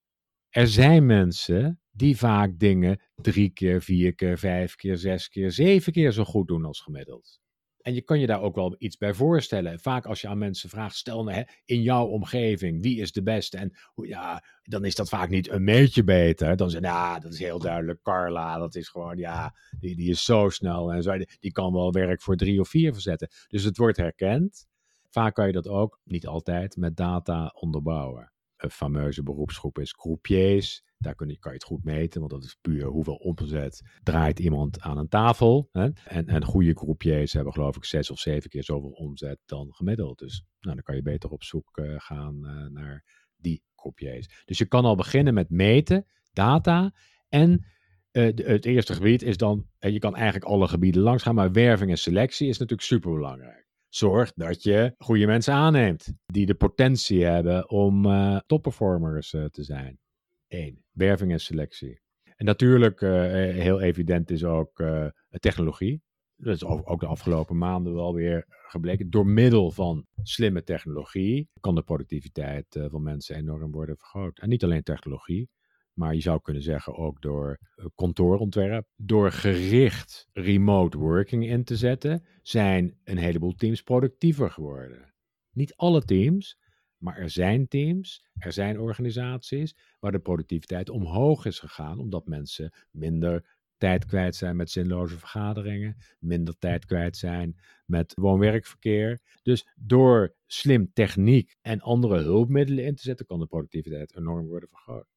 Er 0.50 0.68
zijn 0.68 1.06
mensen 1.06 1.82
die 1.92 2.18
vaak 2.18 2.60
dingen 2.60 3.02
drie 3.16 3.50
keer, 3.50 3.82
vier 3.82 4.16
keer, 4.16 4.38
vijf 4.38 4.76
keer, 4.76 4.98
zes 4.98 5.28
keer, 5.28 5.52
zeven 5.52 5.94
keer 5.94 6.12
zo 6.12 6.24
goed 6.24 6.48
doen 6.48 6.66
als 6.66 6.82
gemiddeld. 6.82 7.40
En 7.86 7.94
je 7.94 8.02
kan 8.02 8.20
je 8.20 8.28
daar 8.28 8.42
ook 8.42 8.56
wel 8.56 8.76
iets 8.78 8.98
bij 8.98 9.14
voorstellen. 9.14 9.80
Vaak 9.80 10.06
als 10.06 10.22
je 10.22 10.28
aan 10.28 10.38
mensen 10.38 10.70
vraagt, 10.70 10.96
stel 10.96 11.24
nou, 11.24 11.38
hè, 11.38 11.44
in 11.66 11.82
jouw 11.82 12.06
omgeving, 12.06 12.82
wie 12.82 13.02
is 13.02 13.12
de 13.12 13.24
beste? 13.24 13.58
En 13.58 13.74
ja, 13.96 14.44
dan 14.64 14.86
is 14.86 14.96
dat 14.96 15.10
vaak 15.10 15.30
niet 15.30 15.50
een 15.50 15.66
beetje 15.66 16.04
beter. 16.04 16.56
Dan 16.56 16.70
zeg 16.70 16.82
je, 16.82 16.88
ja, 16.88 17.20
dat 17.20 17.34
is 17.34 17.40
heel 17.40 17.60
duidelijk 17.60 18.02
Carla. 18.02 18.58
Dat 18.58 18.76
is 18.76 18.90
gewoon, 18.90 19.18
ja, 19.18 19.56
die, 19.80 19.96
die 19.96 20.10
is 20.10 20.26
zo 20.26 20.50
snel 20.50 20.94
en 20.94 21.04
zo. 21.04 21.18
Die 21.40 21.52
kan 21.52 21.74
wel 21.74 21.92
werk 21.92 22.22
voor 22.22 22.36
drie 22.36 22.60
of 22.60 22.70
vier 22.70 22.94
verzetten. 22.94 23.30
Dus 23.48 23.64
het 23.64 23.78
wordt 23.78 23.98
herkend. 23.98 24.68
Vaak 25.10 25.34
kan 25.36 25.48
je 25.48 25.54
dat 25.54 25.68
ook, 25.68 26.00
niet 26.04 26.28
altijd, 26.28 26.78
met 26.78 26.98
data 26.98 27.54
onderbouwen. 27.60 28.32
Fameuze 28.70 29.24
beroepsgroep 29.24 29.80
is 29.80 29.94
croupiers. 29.94 30.84
Daar 30.98 31.16
kun 31.16 31.28
je, 31.28 31.40
kan 31.40 31.52
je 31.52 31.58
het 31.58 31.68
goed 31.68 31.84
meten, 31.84 32.20
want 32.20 32.32
dat 32.32 32.44
is 32.44 32.58
puur 32.62 32.86
hoeveel 32.86 33.16
omzet 33.16 33.82
draait 34.04 34.40
iemand 34.40 34.80
aan 34.82 34.98
een 34.98 35.08
tafel. 35.08 35.70
Hè? 35.72 35.90
En, 36.06 36.28
en 36.28 36.44
goede 36.44 36.74
croupiers 36.74 37.34
hebben 37.34 37.54
geloof 37.54 37.76
ik 37.76 37.86
zes 37.86 38.12
of 38.12 38.20
zeven 38.20 38.50
keer 38.50 38.64
zoveel 38.64 38.90
omzet 38.90 39.40
dan 39.46 39.74
gemiddeld. 39.74 40.20
Dus 40.20 40.46
nou, 40.60 40.76
dan 40.76 40.84
kan 40.84 40.96
je 40.96 41.02
beter 41.02 41.30
op 41.30 41.44
zoek 41.44 41.78
uh, 41.78 41.96
gaan 41.98 42.36
uh, 42.44 42.66
naar 42.70 43.04
die 43.38 43.64
croupiers. 43.76 44.44
Dus 44.46 44.58
je 44.58 44.66
kan 44.66 44.86
al 44.86 44.96
beginnen 44.96 45.34
met 45.34 45.50
meten, 45.50 46.06
data 46.34 46.94
en 47.30 47.66
uh, 48.12 48.24
het 48.36 48.66
eerste 48.66 48.94
gebied 48.94 49.22
is 49.22 49.38
dan, 49.38 49.66
je 49.80 50.00
kan 50.00 50.16
eigenlijk 50.16 50.46
alle 50.46 50.68
gebieden 50.68 51.02
langs 51.02 51.24
gaan, 51.24 51.36
maar 51.36 51.52
werving 51.52 51.90
en 51.92 51.98
selectie 51.98 52.48
is 52.48 52.58
natuurlijk 52.58 52.88
super 52.88 53.12
belangrijk. 53.12 53.65
Zorg 53.96 54.34
dat 54.34 54.64
je 54.64 54.94
goede 54.98 55.26
mensen 55.26 55.54
aanneemt 55.54 56.14
die 56.26 56.46
de 56.46 56.56
potentie 56.56 57.26
hebben 57.26 57.70
om 57.70 58.06
uh, 58.06 58.40
topperformers 58.46 59.34
uh, 59.34 59.46
te 59.46 59.64
zijn. 59.64 60.00
Eén, 60.48 60.84
werving 60.92 61.32
en 61.32 61.40
selectie. 61.40 62.02
En 62.36 62.46
natuurlijk, 62.46 63.02
uh, 63.02 63.12
heel 63.52 63.82
evident 63.82 64.32
is 64.32 64.44
ook 64.44 64.84
technologie. 65.30 66.02
Dat 66.36 66.56
is 66.56 66.64
ook 66.64 67.00
de 67.00 67.06
afgelopen 67.06 67.58
maanden 67.58 67.94
wel 67.94 68.14
weer 68.14 68.46
gebleken. 68.48 69.10
Door 69.10 69.28
middel 69.28 69.72
van 69.72 70.06
slimme 70.24 70.64
technologie 70.64 71.50
kan 71.60 71.76
de 71.76 71.84
productiviteit 71.84 72.66
van 72.90 73.04
mensen 73.04 73.36
enorm 73.36 73.72
worden 73.72 73.98
vergroot. 73.98 74.40
En 74.40 74.50
niet 74.50 74.64
alleen 74.64 74.84
technologie, 74.84 75.50
maar 75.96 76.14
je 76.16 76.22
zou 76.22 76.42
kunnen 76.42 76.64
zeggen 76.64 76.96
ook 76.96 77.22
door 77.22 77.58
eh, 77.76 77.86
kantoorontwerp, 77.96 78.88
door 78.96 79.32
gericht 79.32 80.28
remote 80.34 80.98
working 80.98 81.48
in 81.48 81.64
te 81.64 81.76
zetten, 81.76 82.26
zijn 82.42 82.98
een 83.04 83.18
heleboel 83.18 83.56
teams 83.56 83.82
productiever 83.82 84.52
geworden. 84.52 85.14
Niet 85.52 85.76
alle 85.76 86.02
teams, 86.02 86.60
maar 86.98 87.18
er 87.18 87.30
zijn 87.30 87.68
teams, 87.68 88.28
er 88.34 88.54
zijn 88.54 88.80
organisaties 88.80 89.78
waar 90.00 90.12
de 90.12 90.20
productiviteit 90.20 90.90
omhoog 90.90 91.46
is 91.46 91.60
gegaan, 91.60 92.00
omdat 92.00 92.28
mensen 92.28 92.74
minder 92.92 93.54
tijd 93.78 94.06
kwijt 94.06 94.36
zijn 94.36 94.56
met 94.56 94.72
zinloze 94.72 95.18
vergaderingen, 95.18 95.98
minder 96.20 96.58
tijd 96.58 96.86
kwijt 96.86 97.18
zijn 97.18 97.60
met 97.86 98.14
woon-werkverkeer. 98.16 99.20
Dus 99.44 99.68
door 99.76 100.36
slim 100.46 100.94
techniek 100.94 101.56
en 101.62 101.82
andere 101.82 102.22
hulpmiddelen 102.22 102.86
in 102.86 102.96
te 102.96 103.04
zetten, 103.04 103.26
kan 103.26 103.40
de 103.40 103.46
productiviteit 103.46 104.16
enorm 104.16 104.48
worden 104.48 104.70
vergroot 104.70 105.15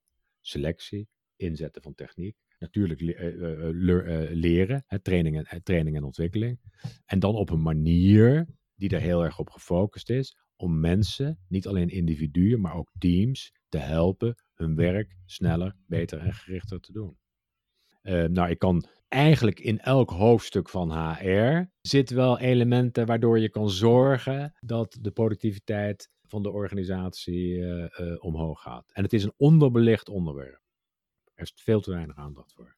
selectie, 0.48 1.08
inzetten 1.36 1.82
van 1.82 1.94
techniek. 1.94 2.36
Natuurlijk 2.58 3.00
uh, 3.00 3.34
uh, 3.34 3.68
leren, 4.30 4.84
hè, 4.86 4.98
training, 4.98 5.48
en, 5.48 5.62
training 5.62 5.96
en 5.96 6.04
ontwikkeling. 6.04 6.60
En 7.04 7.18
dan 7.18 7.34
op 7.34 7.50
een 7.50 7.62
manier 7.62 8.46
die 8.74 8.90
er 8.90 9.00
heel 9.00 9.24
erg 9.24 9.38
op 9.38 9.50
gefocust 9.50 10.10
is 10.10 10.36
om 10.56 10.80
mensen, 10.80 11.38
niet 11.48 11.66
alleen 11.66 11.88
individuen, 11.88 12.60
maar 12.60 12.74
ook 12.74 12.90
teams, 12.98 13.52
te 13.68 13.78
helpen 13.78 14.34
hun 14.54 14.74
werk 14.74 15.16
sneller, 15.24 15.76
beter 15.86 16.18
en 16.18 16.34
gerichter 16.34 16.80
te 16.80 16.92
doen. 16.92 17.16
nou, 18.32 18.50
ik 18.50 18.58
kan 18.58 18.88
eigenlijk 19.08 19.60
in 19.60 19.80
elk 19.80 20.10
hoofdstuk 20.10 20.68
van 20.68 20.92
HR 20.92 21.70
zitten 21.80 22.16
wel 22.16 22.38
elementen 22.38 23.06
waardoor 23.06 23.38
je 23.38 23.50
kan 23.50 23.70
zorgen 23.70 24.54
dat 24.60 24.98
de 25.00 25.10
productiviteit 25.10 26.10
van 26.28 26.42
de 26.42 26.50
organisatie 26.50 27.56
uh, 27.56 27.88
omhoog 28.18 28.62
gaat. 28.62 28.90
En 28.92 29.02
het 29.02 29.12
is 29.12 29.24
een 29.24 29.34
onderbelicht 29.36 30.08
onderwerp. 30.08 30.60
Er 31.34 31.42
is 31.42 31.52
veel 31.56 31.80
te 31.80 31.90
weinig 31.90 32.16
aandacht 32.16 32.52
voor. 32.54 32.76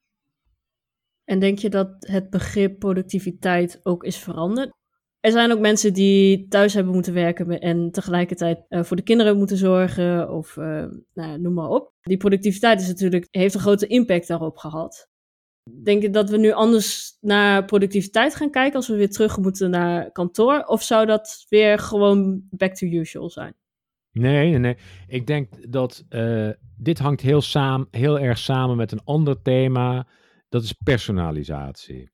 En 1.24 1.38
denk 1.38 1.58
je 1.58 1.70
dat 1.70 1.88
het 1.98 2.30
begrip 2.30 2.78
productiviteit 2.78 3.80
ook 3.82 4.04
is 4.04 4.16
veranderd? 4.16 4.72
Er 5.20 5.30
zijn 5.30 5.52
ook 5.52 5.58
mensen 5.60 5.92
die 5.92 6.48
thuis 6.48 6.74
hebben 6.74 6.92
moeten 6.92 7.14
werken 7.14 7.60
en 7.60 7.90
tegelijkertijd 7.90 8.64
uh, 8.68 8.82
voor 8.82 8.96
de 8.96 9.02
kinderen 9.02 9.36
moeten 9.36 9.56
zorgen, 9.56 10.30
of 10.30 10.56
nou, 10.56 11.38
noem 11.38 11.54
maar 11.54 11.68
op. 11.68 11.92
Die 12.00 12.16
productiviteit 12.16 12.80
is 12.80 12.88
natuurlijk, 12.88 13.28
heeft 13.30 13.54
een 13.54 13.60
grote 13.60 13.86
impact 13.86 14.28
daarop 14.28 14.56
gehad. 14.56 15.09
Denk 15.82 16.02
je 16.02 16.10
dat 16.10 16.30
we 16.30 16.38
nu 16.38 16.52
anders 16.52 17.16
naar 17.20 17.64
productiviteit 17.64 18.34
gaan 18.34 18.50
kijken 18.50 18.76
als 18.76 18.88
we 18.88 18.96
weer 18.96 19.10
terug 19.10 19.38
moeten 19.38 19.70
naar 19.70 20.12
kantoor? 20.12 20.62
Of 20.64 20.82
zou 20.82 21.06
dat 21.06 21.46
weer 21.48 21.78
gewoon 21.78 22.42
back 22.50 22.74
to 22.74 22.86
usual 22.86 23.30
zijn? 23.30 23.54
Nee, 24.12 24.58
nee, 24.58 24.76
Ik 25.06 25.26
denk 25.26 25.72
dat 25.72 26.04
uh, 26.10 26.50
dit 26.76 26.98
hangt 26.98 27.20
heel, 27.20 27.42
heel 27.90 28.18
erg 28.18 28.38
samen 28.38 28.76
met 28.76 28.92
een 28.92 29.04
ander 29.04 29.42
thema. 29.42 30.06
Dat 30.48 30.62
is 30.62 30.72
personalisatie. 30.72 32.10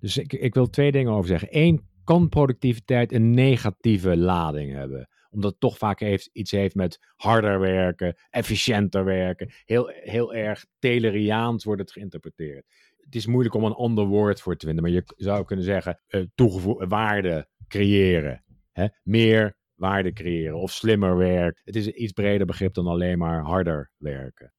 Dus 0.00 0.16
ik, 0.16 0.32
ik 0.32 0.54
wil 0.54 0.70
twee 0.70 0.92
dingen 0.92 1.12
over 1.12 1.28
zeggen. 1.28 1.48
Eén, 1.50 1.88
kan 2.04 2.28
productiviteit 2.28 3.12
een 3.12 3.30
negatieve 3.30 4.16
lading 4.16 4.72
hebben? 4.72 5.08
Omdat 5.34 5.50
het 5.50 5.60
toch 5.60 5.78
vaak 5.78 6.00
heeft, 6.00 6.30
iets 6.32 6.50
heeft 6.50 6.74
met 6.74 6.98
harder 7.16 7.60
werken, 7.60 8.16
efficiënter 8.30 9.04
werken. 9.04 9.50
Heel, 9.64 9.88
heel 9.88 10.34
erg 10.34 10.66
Tayloriaans 10.78 11.64
wordt 11.64 11.80
het 11.80 11.92
geïnterpreteerd. 11.92 12.66
Het 12.96 13.14
is 13.14 13.26
moeilijk 13.26 13.54
om 13.54 13.64
een 13.64 13.72
ander 13.72 14.06
woord 14.06 14.40
voor 14.40 14.56
te 14.56 14.66
vinden, 14.66 14.84
maar 14.84 14.92
je 14.92 15.02
zou 15.16 15.44
kunnen 15.44 15.64
zeggen 15.64 16.00
uh, 16.08 16.24
toegevoegde 16.34 16.86
waarde 16.86 17.48
creëren. 17.68 18.44
Hè? 18.72 18.86
Meer 19.02 19.56
waarde 19.74 20.12
creëren 20.12 20.56
of 20.56 20.70
slimmer 20.70 21.16
werken. 21.16 21.62
Het 21.64 21.76
is 21.76 21.86
een 21.86 22.02
iets 22.02 22.12
breder 22.12 22.46
begrip 22.46 22.74
dan 22.74 22.86
alleen 22.86 23.18
maar 23.18 23.42
harder 23.42 23.90
werken. 23.96 24.52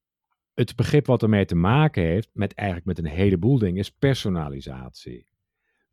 Het 0.54 0.76
begrip 0.76 1.06
wat 1.06 1.22
ermee 1.22 1.44
te 1.44 1.54
maken 1.54 2.02
heeft, 2.02 2.30
met 2.32 2.54
eigenlijk 2.54 2.88
met 2.88 2.98
een 2.98 3.16
heleboel 3.16 3.58
dingen, 3.58 3.78
is 3.78 3.90
personalisatie. 3.90 5.26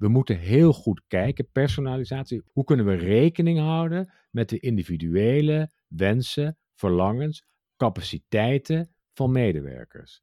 We 0.04 0.10
moeten 0.10 0.38
heel 0.38 0.74
goed 0.74 1.02
kijken, 1.08 1.50
personalisatie. 1.52 2.44
Hoe 2.52 2.64
kunnen 2.64 2.86
we 2.86 2.94
rekening 2.94 3.60
houden 3.60 4.14
met 4.32 4.50
de 4.50 4.60
individuele 4.60 5.72
wensen, 5.88 6.58
verlangens, 6.74 7.46
capaciteiten 7.78 8.94
van 9.14 9.32
medewerkers? 9.32 10.22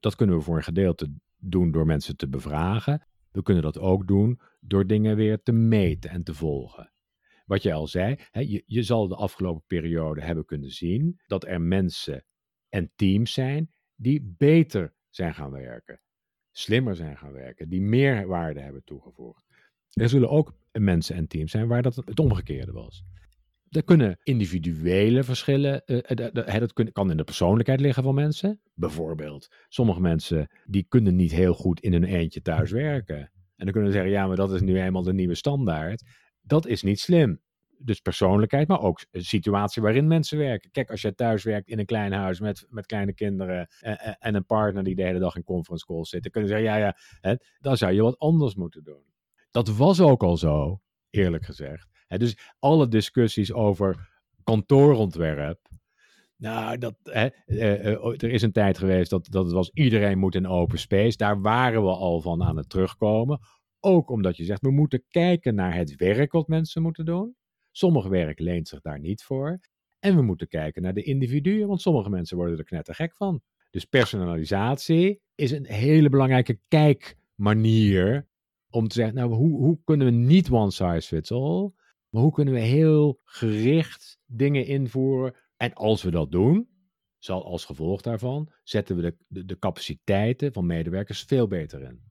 Dat 0.00 0.14
kunnen 0.14 0.36
we 0.36 0.42
voor 0.42 0.56
een 0.56 0.62
gedeelte 0.62 1.12
doen 1.36 1.70
door 1.70 1.86
mensen 1.86 2.16
te 2.16 2.28
bevragen. 2.28 3.06
We 3.30 3.42
kunnen 3.42 3.62
dat 3.62 3.78
ook 3.78 4.06
doen 4.06 4.40
door 4.60 4.86
dingen 4.86 5.16
weer 5.16 5.42
te 5.42 5.52
meten 5.52 6.10
en 6.10 6.22
te 6.22 6.34
volgen. 6.34 6.92
Wat 7.46 7.62
je 7.62 7.72
al 7.72 7.86
zei, 7.86 8.16
hè, 8.30 8.40
je, 8.40 8.62
je 8.66 8.82
zal 8.82 9.08
de 9.08 9.16
afgelopen 9.16 9.64
periode 9.66 10.20
hebben 10.20 10.44
kunnen 10.44 10.70
zien 10.70 11.20
dat 11.26 11.46
er 11.46 11.60
mensen 11.60 12.24
en 12.68 12.92
teams 12.96 13.32
zijn 13.32 13.72
die 13.94 14.34
beter 14.36 14.94
zijn 15.08 15.34
gaan 15.34 15.50
werken 15.50 16.00
slimmer 16.58 16.96
zijn 16.96 17.16
gaan 17.16 17.32
werken, 17.32 17.68
die 17.68 17.80
meer 17.80 18.26
waarde 18.26 18.60
hebben 18.60 18.84
toegevoegd. 18.84 19.44
Er 19.92 20.08
zullen 20.08 20.30
ook 20.30 20.54
mensen 20.72 21.16
en 21.16 21.26
teams 21.26 21.50
zijn 21.50 21.68
waar 21.68 21.82
dat 21.82 21.96
het 21.96 22.18
omgekeerde 22.18 22.72
was. 22.72 23.04
Er 23.68 23.84
kunnen 23.84 24.18
individuele 24.22 25.24
verschillen, 25.24 25.82
uh, 25.86 25.98
dat 26.58 26.72
kan 26.92 27.10
in 27.10 27.16
de 27.16 27.24
persoonlijkheid 27.24 27.80
liggen 27.80 28.02
van 28.02 28.14
mensen. 28.14 28.60
Bijvoorbeeld, 28.74 29.48
sommige 29.68 30.00
mensen 30.00 30.48
die 30.64 30.86
kunnen 30.88 31.16
niet 31.16 31.32
heel 31.32 31.54
goed 31.54 31.80
in 31.80 31.92
hun 31.92 32.04
eentje 32.04 32.42
thuis 32.42 32.70
werken. 32.70 33.18
En 33.56 33.64
dan 33.64 33.72
kunnen 33.72 33.90
we 33.90 33.96
zeggen, 33.96 34.12
ja, 34.12 34.26
maar 34.26 34.36
dat 34.36 34.52
is 34.52 34.60
nu 34.60 34.80
eenmaal 34.80 35.02
de 35.02 35.12
nieuwe 35.12 35.34
standaard. 35.34 36.02
Dat 36.40 36.66
is 36.66 36.82
niet 36.82 37.00
slim 37.00 37.40
dus 37.80 38.00
persoonlijkheid, 38.00 38.68
maar 38.68 38.80
ook 38.80 39.00
de 39.10 39.22
situatie 39.22 39.82
waarin 39.82 40.06
mensen 40.06 40.38
werken. 40.38 40.70
Kijk, 40.70 40.90
als 40.90 41.02
je 41.02 41.14
thuis 41.14 41.44
werkt 41.44 41.68
in 41.68 41.78
een 41.78 41.86
klein 41.86 42.12
huis 42.12 42.40
met, 42.40 42.66
met 42.68 42.86
kleine 42.86 43.14
kinderen 43.14 43.68
en, 43.80 43.98
en 44.18 44.34
een 44.34 44.46
partner 44.46 44.84
die 44.84 44.94
de 44.94 45.02
hele 45.02 45.18
dag 45.18 45.36
in 45.36 45.44
conference 45.44 45.86
calls 45.86 46.08
zit, 46.08 46.22
dan 46.22 46.32
kun 46.32 46.42
je 46.42 46.48
zeggen, 46.48 46.66
ja, 46.66 46.76
ja, 46.76 46.96
hè, 47.20 47.34
dan 47.58 47.76
zou 47.76 47.92
je 47.92 48.02
wat 48.02 48.18
anders 48.18 48.54
moeten 48.54 48.84
doen. 48.84 49.02
Dat 49.50 49.76
was 49.76 50.00
ook 50.00 50.22
al 50.22 50.36
zo, 50.36 50.80
eerlijk 51.10 51.44
gezegd. 51.44 51.88
Hè, 52.06 52.18
dus 52.18 52.38
alle 52.58 52.88
discussies 52.88 53.52
over 53.52 54.08
kantoorontwerp, 54.44 55.68
nou, 56.38 56.78
dat, 56.78 56.94
hè, 57.02 57.26
eh, 57.46 57.86
eh, 57.86 58.02
er 58.02 58.30
is 58.30 58.42
een 58.42 58.52
tijd 58.52 58.78
geweest 58.78 59.10
dat, 59.10 59.26
dat 59.30 59.44
het 59.44 59.54
was 59.54 59.70
iedereen 59.70 60.18
moet 60.18 60.34
in 60.34 60.46
open 60.46 60.78
space. 60.78 61.16
Daar 61.16 61.40
waren 61.40 61.82
we 61.82 61.90
al 61.90 62.20
van 62.20 62.42
aan 62.42 62.56
het 62.56 62.68
terugkomen. 62.68 63.40
Ook 63.80 64.10
omdat 64.10 64.36
je 64.36 64.44
zegt, 64.44 64.60
we 64.60 64.70
moeten 64.70 65.04
kijken 65.08 65.54
naar 65.54 65.74
het 65.74 65.96
werk 65.96 66.32
wat 66.32 66.48
mensen 66.48 66.82
moeten 66.82 67.04
doen. 67.04 67.36
Sommige 67.78 68.08
werk 68.08 68.38
leent 68.38 68.68
zich 68.68 68.80
daar 68.80 68.98
niet 68.98 69.22
voor. 69.22 69.60
En 69.98 70.16
we 70.16 70.22
moeten 70.22 70.48
kijken 70.48 70.82
naar 70.82 70.94
de 70.94 71.02
individuen, 71.02 71.68
want 71.68 71.80
sommige 71.80 72.10
mensen 72.10 72.36
worden 72.36 72.58
er 72.58 72.64
knettergek 72.64 73.14
van. 73.14 73.42
Dus 73.70 73.84
personalisatie 73.84 75.20
is 75.34 75.50
een 75.50 75.66
hele 75.66 76.08
belangrijke 76.08 76.60
kijkmanier 76.68 78.28
om 78.70 78.88
te 78.88 78.94
zeggen, 78.94 79.14
nou, 79.14 79.32
hoe, 79.32 79.58
hoe 79.58 79.80
kunnen 79.84 80.06
we 80.06 80.12
niet 80.12 80.50
one 80.50 80.70
size 80.70 81.08
fits 81.08 81.32
all, 81.32 81.72
maar 82.08 82.22
hoe 82.22 82.32
kunnen 82.32 82.54
we 82.54 82.60
heel 82.60 83.20
gericht 83.24 84.18
dingen 84.26 84.66
invoeren? 84.66 85.34
En 85.56 85.74
als 85.74 86.02
we 86.02 86.10
dat 86.10 86.30
doen, 86.30 86.68
zal 87.18 87.44
als 87.44 87.64
gevolg 87.64 88.00
daarvan, 88.00 88.52
zetten 88.62 88.96
we 88.96 89.02
de, 89.02 89.16
de, 89.26 89.44
de 89.44 89.58
capaciteiten 89.58 90.52
van 90.52 90.66
medewerkers 90.66 91.22
veel 91.22 91.46
beter 91.46 91.82
in. 91.82 92.02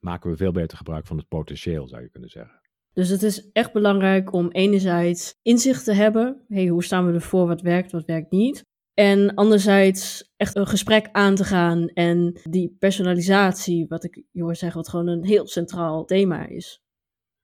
Maken 0.00 0.30
we 0.30 0.36
veel 0.36 0.52
beter 0.52 0.76
gebruik 0.76 1.06
van 1.06 1.16
het 1.16 1.28
potentieel, 1.28 1.88
zou 1.88 2.02
je 2.02 2.10
kunnen 2.10 2.30
zeggen. 2.30 2.65
Dus 2.96 3.08
het 3.08 3.22
is 3.22 3.50
echt 3.52 3.72
belangrijk 3.72 4.32
om 4.32 4.50
enerzijds 4.50 5.34
inzicht 5.42 5.84
te 5.84 5.92
hebben. 5.92 6.44
Hey, 6.48 6.66
hoe 6.66 6.84
staan 6.84 7.06
we 7.06 7.12
ervoor? 7.12 7.46
Wat 7.46 7.60
werkt, 7.60 7.92
wat 7.92 8.04
werkt 8.04 8.30
niet? 8.30 8.64
En 8.94 9.34
anderzijds 9.34 10.32
echt 10.36 10.56
een 10.56 10.66
gesprek 10.66 11.08
aan 11.12 11.34
te 11.34 11.44
gaan 11.44 11.88
en 11.88 12.40
die 12.42 12.76
personalisatie, 12.78 13.86
wat 13.88 14.04
ik 14.04 14.22
je 14.30 14.42
hoor 14.42 14.56
zeggen, 14.56 14.80
wat 14.80 14.88
gewoon 14.88 15.06
een 15.06 15.24
heel 15.24 15.46
centraal 15.46 16.04
thema 16.04 16.46
is. 16.46 16.80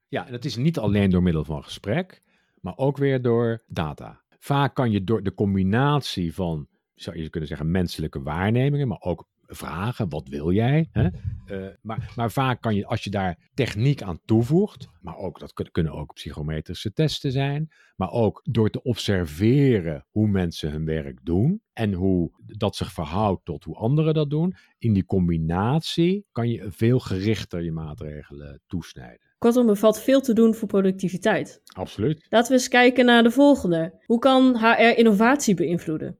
Ja, 0.09 0.26
en 0.26 0.32
dat 0.32 0.44
is 0.44 0.56
niet 0.56 0.78
alleen 0.78 1.11
door 1.11 1.23
middel 1.23 1.44
van 1.44 1.64
gesprek, 1.64 2.23
maar 2.61 2.76
ook 2.76 2.97
weer 2.97 3.23
door 3.23 3.62
data. 3.66 4.23
vaak 4.38 4.75
kan 4.75 4.90
je 4.90 5.04
door 5.04 5.23
de 5.23 5.35
combinatie 5.35 6.35
van, 6.35 6.68
zou 6.94 7.18
je 7.18 7.30
kunnen 7.30 7.49
zeggen, 7.49 7.71
menselijke 7.71 8.23
waarnemingen, 8.23 8.88
maar 8.88 9.00
ook 9.00 9.28
vragen, 9.54 10.09
wat 10.09 10.28
wil 10.28 10.52
jij? 10.52 10.88
Hè? 10.92 11.09
Uh, 11.47 11.66
maar, 11.80 12.12
maar 12.16 12.30
vaak 12.30 12.61
kan 12.61 12.75
je, 12.75 12.87
als 12.87 13.04
je 13.04 13.11
daar 13.11 13.38
techniek 13.54 14.02
aan 14.02 14.21
toevoegt, 14.25 14.88
maar 15.00 15.16
ook 15.16 15.38
dat 15.38 15.71
kunnen 15.71 15.92
ook 15.92 16.14
psychometrische 16.14 16.92
testen 16.92 17.32
zijn, 17.32 17.71
maar 17.97 18.11
ook 18.11 18.40
door 18.44 18.71
te 18.71 18.82
observeren 18.82 20.06
hoe 20.11 20.28
mensen 20.28 20.71
hun 20.71 20.85
werk 20.85 21.18
doen 21.23 21.62
en 21.73 21.92
hoe 21.92 22.30
dat 22.47 22.76
zich 22.76 22.92
verhoudt 22.92 23.44
tot 23.44 23.64
hoe 23.64 23.76
anderen 23.76 24.14
dat 24.14 24.30
doen, 24.30 24.54
in 24.78 24.92
die 24.92 25.04
combinatie 25.04 26.26
kan 26.32 26.49
je 26.49 26.66
veel 26.71 26.99
gerichter 26.99 27.62
je 27.62 27.73
maatregelen 27.73 28.61
toesnijden. 28.66 29.30
Kortom, 29.38 29.68
er 29.68 29.76
valt 29.76 30.00
veel 30.00 30.21
te 30.21 30.32
doen 30.32 30.54
voor 30.54 30.68
productiviteit. 30.68 31.61
Absoluut. 31.75 32.26
Laten 32.28 32.49
we 32.49 32.59
eens 32.59 32.68
kijken 32.68 33.04
naar 33.04 33.23
de 33.23 33.30
volgende. 33.30 34.02
Hoe 34.06 34.18
kan 34.18 34.56
HR 34.59 34.99
innovatie 34.99 35.54
beïnvloeden? 35.54 36.16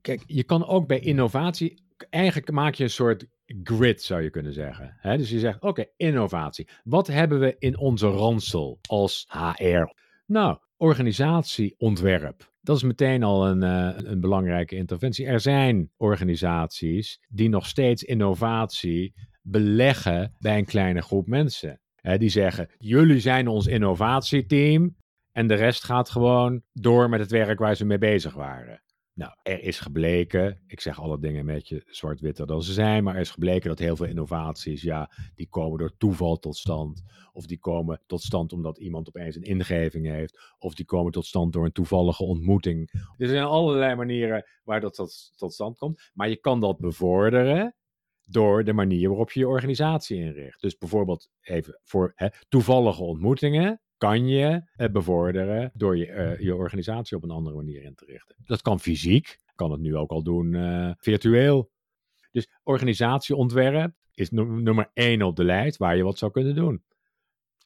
Kijk, 0.00 0.22
je 0.26 0.44
kan 0.44 0.66
ook 0.66 0.86
bij 0.86 1.00
innovatie 1.00 1.81
eigenlijk 2.10 2.50
maak 2.50 2.74
je 2.74 2.84
een 2.84 2.90
soort 2.90 3.26
grid, 3.62 4.02
zou 4.02 4.22
je 4.22 4.30
kunnen 4.30 4.52
zeggen. 4.52 4.98
dus 5.02 5.30
je 5.30 5.38
zegt, 5.38 5.60
oké, 5.60 5.84
innovatie. 5.96 6.68
Wat 6.84 7.06
hebben 7.06 7.40
we 7.40 7.56
in 7.58 7.78
onze 7.78 8.06
ransel 8.06 8.78
als 8.88 9.26
HR? 9.28 9.94
Nou, 10.26 10.58
organisatieontwerp. 10.76 12.50
Dat 12.60 12.76
is 12.76 12.82
meteen 12.82 13.22
al 13.22 13.46
een, 13.46 13.62
uh, 13.62 14.10
een 14.10 14.20
belangrijke 14.20 14.76
interventie. 14.76 15.26
Er 15.26 15.40
zijn 15.40 15.90
organisaties 15.96 17.20
die 17.28 17.48
nog 17.48 17.66
steeds 17.66 18.02
innovatie 18.02 19.14
beleggen 19.42 20.34
bij 20.38 20.58
een 20.58 20.64
kleine 20.64 21.02
groep 21.02 21.26
mensen. 21.26 21.80
die 22.16 22.28
zeggen, 22.28 22.68
jullie 22.78 23.20
zijn 23.20 23.48
ons 23.48 23.66
innovatieteam 23.66 24.96
en 25.32 25.46
de 25.46 25.54
rest 25.54 25.84
gaat 25.84 26.10
gewoon 26.10 26.62
door 26.72 27.08
met 27.08 27.20
het 27.20 27.30
werk 27.30 27.58
waar 27.58 27.76
ze 27.76 27.84
mee 27.84 27.98
bezig 27.98 28.34
waren. 28.34 28.82
Nou, 29.22 29.34
er 29.42 29.62
is 29.62 29.80
gebleken, 29.80 30.60
ik 30.66 30.80
zeg 30.80 31.00
alle 31.00 31.18
dingen 31.18 31.40
een 31.40 31.54
beetje 31.54 31.82
zwart-witter 31.86 32.46
dan 32.46 32.62
ze 32.62 32.72
zijn, 32.72 33.04
maar 33.04 33.14
er 33.14 33.20
is 33.20 33.30
gebleken 33.30 33.68
dat 33.68 33.78
heel 33.78 33.96
veel 33.96 34.06
innovaties, 34.06 34.82
ja, 34.82 35.10
die 35.34 35.48
komen 35.48 35.78
door 35.78 35.96
toeval 35.96 36.38
tot 36.38 36.56
stand. 36.56 37.02
Of 37.32 37.46
die 37.46 37.58
komen 37.58 38.00
tot 38.06 38.22
stand 38.22 38.52
omdat 38.52 38.78
iemand 38.78 39.08
opeens 39.08 39.36
een 39.36 39.42
ingeving 39.42 40.06
heeft. 40.06 40.54
Of 40.58 40.74
die 40.74 40.84
komen 40.84 41.12
tot 41.12 41.26
stand 41.26 41.52
door 41.52 41.64
een 41.64 41.72
toevallige 41.72 42.24
ontmoeting. 42.24 42.90
Er 43.16 43.28
zijn 43.28 43.44
allerlei 43.44 43.94
manieren 43.94 44.46
waar 44.64 44.80
dat 44.80 44.94
tot, 44.94 45.32
tot 45.36 45.52
stand 45.52 45.78
komt. 45.78 46.10
Maar 46.14 46.28
je 46.28 46.36
kan 46.36 46.60
dat 46.60 46.78
bevorderen 46.78 47.74
door 48.24 48.64
de 48.64 48.72
manier 48.72 49.08
waarop 49.08 49.30
je 49.30 49.40
je 49.40 49.48
organisatie 49.48 50.18
inricht. 50.18 50.60
Dus 50.60 50.78
bijvoorbeeld 50.78 51.28
even 51.40 51.80
voor 51.82 52.12
hè, 52.14 52.28
toevallige 52.48 53.02
ontmoetingen 53.02 53.81
kan 54.02 54.28
je 54.28 54.62
uh, 54.76 54.88
bevorderen 54.88 55.70
door 55.74 55.96
je, 55.96 56.06
uh, 56.06 56.38
je 56.38 56.54
organisatie 56.54 57.16
op 57.16 57.22
een 57.22 57.30
andere 57.30 57.56
manier 57.56 57.82
in 57.82 57.94
te 57.94 58.04
richten. 58.04 58.36
Dat 58.44 58.62
kan 58.62 58.80
fysiek, 58.80 59.38
kan 59.54 59.70
het 59.70 59.80
nu 59.80 59.96
ook 59.96 60.10
al 60.10 60.22
doen 60.22 60.52
uh, 60.52 60.90
virtueel. 60.98 61.70
Dus 62.30 62.48
organisatieontwerp 62.62 63.94
is 64.14 64.30
nummer 64.30 64.90
één 64.94 65.22
op 65.22 65.36
de 65.36 65.44
lijst 65.44 65.76
waar 65.76 65.96
je 65.96 66.02
wat 66.02 66.18
zou 66.18 66.32
kunnen 66.32 66.54
doen. 66.54 66.84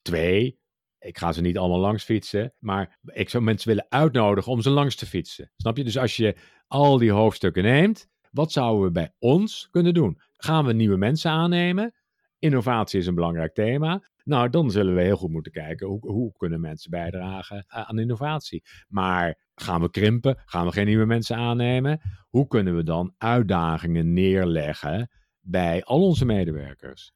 Twee, 0.02 0.58
ik 0.98 1.18
ga 1.18 1.32
ze 1.32 1.40
niet 1.40 1.58
allemaal 1.58 1.78
langs 1.78 2.04
fietsen, 2.04 2.54
maar 2.58 2.98
ik 3.02 3.28
zou 3.28 3.42
mensen 3.44 3.68
willen 3.68 3.86
uitnodigen 3.88 4.52
om 4.52 4.60
ze 4.60 4.70
langs 4.70 4.96
te 4.96 5.06
fietsen. 5.06 5.50
Snap 5.56 5.76
je? 5.76 5.84
Dus 5.84 5.98
als 5.98 6.16
je 6.16 6.36
al 6.66 6.98
die 6.98 7.10
hoofdstukken 7.10 7.62
neemt, 7.62 8.08
wat 8.30 8.52
zouden 8.52 8.84
we 8.84 8.90
bij 8.90 9.14
ons 9.18 9.68
kunnen 9.70 9.94
doen? 9.94 10.20
Gaan 10.32 10.64
we 10.64 10.72
nieuwe 10.72 10.96
mensen 10.96 11.30
aannemen? 11.30 11.94
Innovatie 12.38 12.98
is 12.98 13.06
een 13.06 13.14
belangrijk 13.14 13.54
thema. 13.54 14.02
Nou, 14.26 14.50
dan 14.50 14.70
zullen 14.70 14.94
we 14.94 15.02
heel 15.02 15.16
goed 15.16 15.30
moeten 15.30 15.52
kijken 15.52 15.86
hoe, 15.86 16.00
hoe 16.00 16.32
kunnen 16.32 16.60
mensen 16.60 16.90
bijdragen 16.90 17.64
aan 17.66 17.98
innovatie. 17.98 18.64
Maar 18.88 19.50
gaan 19.54 19.80
we 19.80 19.90
krimpen? 19.90 20.42
Gaan 20.44 20.66
we 20.66 20.72
geen 20.72 20.86
nieuwe 20.86 21.06
mensen 21.06 21.36
aannemen? 21.36 22.00
Hoe 22.28 22.46
kunnen 22.46 22.76
we 22.76 22.82
dan 22.82 23.14
uitdagingen 23.18 24.12
neerleggen 24.12 25.10
bij 25.40 25.84
al 25.84 26.02
onze 26.02 26.24
medewerkers? 26.24 27.12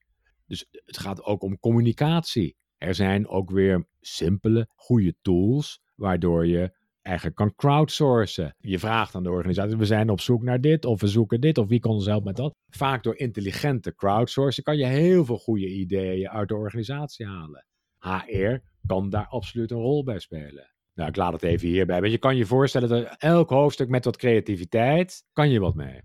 Dus 0.47 0.67
het 0.71 0.99
gaat 0.99 1.23
ook 1.23 1.43
om 1.43 1.59
communicatie. 1.59 2.57
Er 2.77 2.95
zijn 2.95 3.29
ook 3.29 3.51
weer 3.51 3.87
simpele, 4.01 4.69
goede 4.75 5.15
tools 5.23 5.81
waardoor 5.95 6.47
je 6.47 6.79
eigenlijk 7.11 7.37
kan 7.37 7.55
crowdsourcen. 7.55 8.55
Je 8.59 8.79
vraagt 8.79 9.15
aan 9.15 9.23
de 9.23 9.31
organisatie, 9.31 9.77
we 9.77 9.85
zijn 9.85 10.11
op 10.11 10.21
zoek 10.21 10.43
naar 10.43 10.61
dit, 10.61 10.85
of 10.85 11.01
we 11.01 11.07
zoeken 11.07 11.41
dit, 11.41 11.59
of 11.59 11.69
wie 11.69 11.81
kan 11.81 11.91
ons 11.91 12.07
helpen 12.07 12.27
met 12.27 12.37
dat. 12.37 12.55
Vaak 12.69 13.03
door 13.03 13.17
intelligente 13.17 13.95
crowdsourcen 13.95 14.63
kan 14.63 14.77
je 14.77 14.87
heel 14.87 15.25
veel 15.25 15.39
goede 15.39 15.69
ideeën 15.69 16.29
uit 16.29 16.49
de 16.49 16.57
organisatie 16.57 17.27
halen. 17.27 17.65
HR 17.99 18.57
kan 18.87 19.11
daar 19.11 19.27
absoluut 19.27 19.71
een 19.71 19.79
rol 19.79 20.05
bij 20.05 20.19
spelen. 20.19 20.71
Nou, 20.95 21.09
ik 21.09 21.17
laat 21.17 21.33
het 21.33 21.43
even 21.43 21.69
hierbij. 21.69 22.01
Want 22.01 22.13
je 22.13 22.19
kan 22.19 22.37
je 22.37 22.47
voorstellen 22.47 22.89
dat 22.89 23.17
elk 23.19 23.51
hoofdstuk 23.51 23.89
met 23.89 24.05
wat 24.05 24.17
creativiteit, 24.17 25.25
kan 25.33 25.51
je 25.51 25.61
wat 25.61 25.75
mee. 25.75 26.01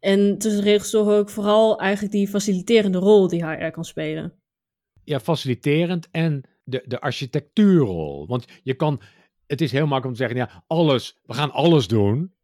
En 0.00 0.38
tussen 0.38 0.62
regels 0.62 0.90
toch 0.90 1.08
ook 1.08 1.30
vooral 1.30 1.80
eigenlijk 1.80 2.12
die 2.12 2.28
faciliterende 2.28 2.98
rol 2.98 3.28
die 3.28 3.46
HR 3.46 3.70
kan 3.70 3.84
spelen. 3.84 4.32
Ja, 5.04 5.20
faciliterend 5.20 6.08
en 6.10 6.42
de, 6.64 6.82
de 6.86 7.00
architectuurrol. 7.00 8.26
Want 8.26 8.44
je 8.62 8.74
kan 8.74 9.00
het 9.46 9.60
is 9.60 9.72
heel 9.72 9.86
makkelijk 9.86 10.06
om 10.06 10.12
te 10.12 10.18
zeggen, 10.18 10.36
ja, 10.36 10.64
alles, 10.66 11.18
we 11.24 11.34
gaan 11.34 11.52
alles 11.52 11.88
doen. 11.88 12.34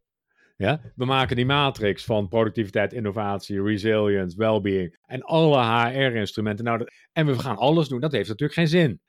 Ja? 0.57 0.81
We 0.95 1.05
maken 1.05 1.37
die 1.37 1.47
matrix 1.47 2.05
van 2.05 2.29
productiviteit, 2.29 2.93
innovatie, 2.93 3.62
resilience, 3.62 4.37
well-being 4.37 4.99
en 5.07 5.23
alle 5.23 5.65
HR-instrumenten. 5.65 6.65
Nou, 6.65 6.87
en 7.12 7.27
we 7.27 7.38
gaan 7.38 7.57
alles 7.57 7.88
doen. 7.88 8.01
Dat 8.01 8.12
heeft 8.12 8.29
natuurlijk 8.29 8.59
geen 8.59 8.69
zin. 8.69 9.01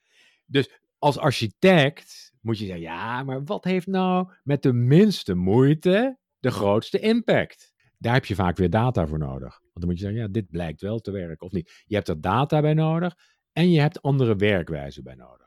Dus 0.46 0.70
als 0.98 1.18
architect 1.18 2.34
moet 2.42 2.60
je 2.60 2.66
zeggen, 2.66 2.84
ja, 2.84 3.24
maar 3.24 3.44
wat 3.44 3.64
heeft 3.64 3.88
nou 3.88 4.32
met 4.44 4.62
de 4.62 4.74
minste 4.74 5.36
moeite 5.36 6.18
de 6.40 6.52
grootste 6.52 7.00
impact? 7.00 7.74
Daar 7.98 8.14
heb 8.14 8.26
je 8.26 8.36
vaak 8.36 8.58
weer 8.58 8.70
data 8.70 9.08
voor 9.08 9.20
nodig. 9.20 9.60
Want 9.60 9.74
dan 9.74 9.86
moet 9.86 9.98
je 10.00 10.04
zeggen, 10.04 10.22
ja, 10.22 10.28
dit 10.28 10.50
blijkt 10.50 10.82
wel 10.82 11.00
te 11.00 11.12
werken 11.12 11.46
of 11.46 11.52
niet. 11.52 11.84
Je 11.86 11.96
hebt 11.96 12.08
er 12.08 12.22
data 12.22 12.62
bij 12.62 12.74
nodig 12.74 13.16
en 13.52 13.72
je 13.72 13.80
hebt 13.80 14.02
andere 14.02 14.36
werkwijzen 14.36 15.04
bij 15.04 15.16
nodig 15.16 15.43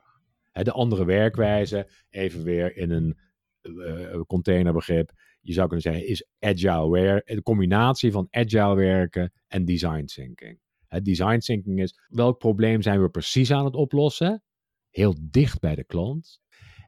de 0.63 0.71
andere 0.71 1.05
werkwijze, 1.05 1.89
even 2.09 2.43
weer 2.43 2.77
in 2.77 2.91
een 2.91 3.17
uh, 3.61 4.21
containerbegrip, 4.27 5.11
je 5.41 5.53
zou 5.53 5.67
kunnen 5.67 5.93
zeggen, 5.93 6.07
is 6.07 6.27
agile 6.39 6.89
werken, 6.89 7.35
de 7.35 7.41
combinatie 7.41 8.11
van 8.11 8.27
agile 8.29 8.75
werken 8.75 9.33
en 9.47 9.65
design 9.65 10.05
thinking. 10.05 10.59
Het 10.87 11.05
design 11.05 11.37
thinking 11.37 11.81
is, 11.81 11.99
welk 12.07 12.37
probleem 12.37 12.81
zijn 12.81 13.01
we 13.01 13.09
precies 13.09 13.51
aan 13.51 13.65
het 13.65 13.75
oplossen? 13.75 14.43
Heel 14.89 15.15
dicht 15.21 15.59
bij 15.59 15.75
de 15.75 15.85
klant. 15.85 16.39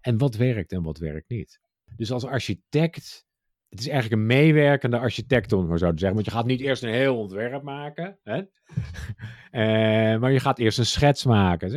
En 0.02 0.18
wat 0.18 0.36
werkt 0.36 0.72
en 0.72 0.84
wat 0.84 0.98
werkt 0.98 1.30
niet. 1.30 1.60
Dus 1.96 2.12
als 2.12 2.26
architect 2.26 3.26
het 3.70 3.80
is 3.80 3.88
eigenlijk 3.88 4.22
een 4.22 4.28
meewerkende 4.28 5.00
architect, 5.00 5.54
om 5.54 5.72
het 5.72 5.80
zo 5.80 5.92
te 5.92 5.98
zeggen. 5.98 6.14
Want 6.14 6.26
je 6.26 6.32
gaat 6.32 6.46
niet 6.46 6.62
eerst 6.62 6.84
een 6.84 6.94
heel 6.94 7.18
ontwerp 7.18 7.64
maken. 7.64 8.18
Hè? 8.24 8.38
uh, 9.52 10.20
maar 10.22 10.32
je 10.32 10.40
gaat 10.40 10.60
eerst 10.60 10.78
een 10.78 10.86
schets 10.86 11.26
maken. 11.26 11.74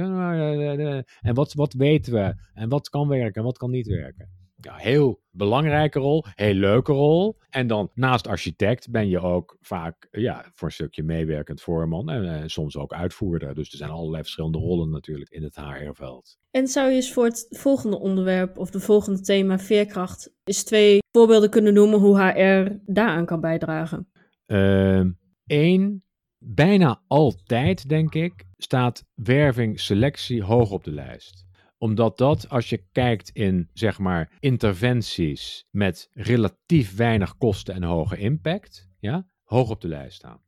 En 1.21 1.35
wat, 1.35 1.53
wat 1.53 1.73
weten 1.73 2.13
we? 2.13 2.35
En 2.55 2.69
wat 2.69 2.89
kan 2.89 3.09
werken 3.09 3.35
en 3.35 3.43
wat 3.43 3.59
kan 3.59 3.71
niet 3.71 3.87
werken? 3.87 4.42
Ja, 4.65 4.77
heel 4.77 5.21
belangrijke 5.31 5.99
rol, 5.99 6.25
heel 6.35 6.55
leuke 6.55 6.93
rol. 6.93 7.37
En 7.51 7.67
dan 7.67 7.91
naast 7.95 8.27
architect 8.27 8.91
ben 8.91 9.09
je 9.09 9.21
ook 9.21 9.57
vaak 9.61 10.09
ja, 10.11 10.51
voor 10.55 10.69
een 10.69 10.75
stukje 10.75 11.03
meewerkend 11.03 11.61
voorman 11.61 12.11
en 12.11 12.41
eh, 12.41 12.43
soms 12.47 12.77
ook 12.77 12.93
uitvoerder. 12.93 13.55
Dus 13.55 13.71
er 13.71 13.77
zijn 13.77 13.91
allerlei 13.91 14.23
verschillende 14.23 14.59
rollen 14.59 14.91
natuurlijk 14.91 15.31
in 15.31 15.43
het 15.43 15.57
HR-veld. 15.57 16.39
En 16.51 16.67
zou 16.67 16.89
je 16.89 16.95
eens 16.95 17.13
voor 17.13 17.25
het 17.25 17.47
volgende 17.51 17.99
onderwerp 17.99 18.59
of 18.59 18.71
de 18.71 18.81
volgende 18.81 19.21
thema 19.21 19.59
veerkracht 19.59 20.33
eens 20.45 20.65
twee 20.65 20.99
voorbeelden 21.11 21.51
kunnen 21.51 21.75
noemen 21.75 21.99
hoe 21.99 22.23
HR 22.23 22.73
daaraan 22.87 23.27
kan 23.27 23.41
bijdragen? 23.41 24.09
Eén, 24.47 25.17
ehm, 25.47 25.91
bijna 26.39 27.03
altijd 27.07 27.89
denk 27.89 28.15
ik, 28.15 28.45
staat 28.57 29.05
werving 29.15 29.81
selectie 29.81 30.43
hoog 30.43 30.71
op 30.71 30.85
de 30.85 30.93
lijst 30.93 31.43
omdat 31.83 32.19
dat, 32.19 32.49
als 32.49 32.69
je 32.69 32.85
kijkt 32.93 33.31
in 33.31 33.69
zeg 33.73 33.99
maar 33.99 34.33
interventies 34.41 35.67
met 35.71 36.09
relatief 36.13 36.97
weinig 36.97 37.37
kosten 37.37 37.75
en 37.75 37.83
hoge 37.83 38.17
impact, 38.17 38.89
ja, 38.99 39.27
hoog 39.43 39.71
op 39.71 39.81
de 39.81 39.89
lijst 39.89 40.17
staan. 40.17 40.43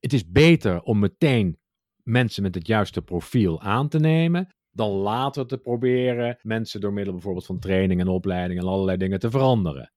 Het 0.00 0.12
is 0.12 0.28
beter 0.28 0.82
om 0.82 0.98
meteen 0.98 1.58
mensen 2.02 2.42
met 2.42 2.54
het 2.54 2.66
juiste 2.66 3.02
profiel 3.02 3.60
aan 3.60 3.88
te 3.88 3.98
nemen, 3.98 4.48
dan 4.70 4.90
later 4.90 5.46
te 5.46 5.58
proberen 5.58 6.38
mensen 6.42 6.80
door 6.80 6.92
middel 6.92 7.12
bijvoorbeeld 7.12 7.46
van 7.46 7.58
training 7.58 8.00
en 8.00 8.08
opleiding 8.08 8.60
en 8.60 8.66
allerlei 8.66 8.96
dingen 8.96 9.18
te 9.18 9.30
veranderen. 9.30 9.92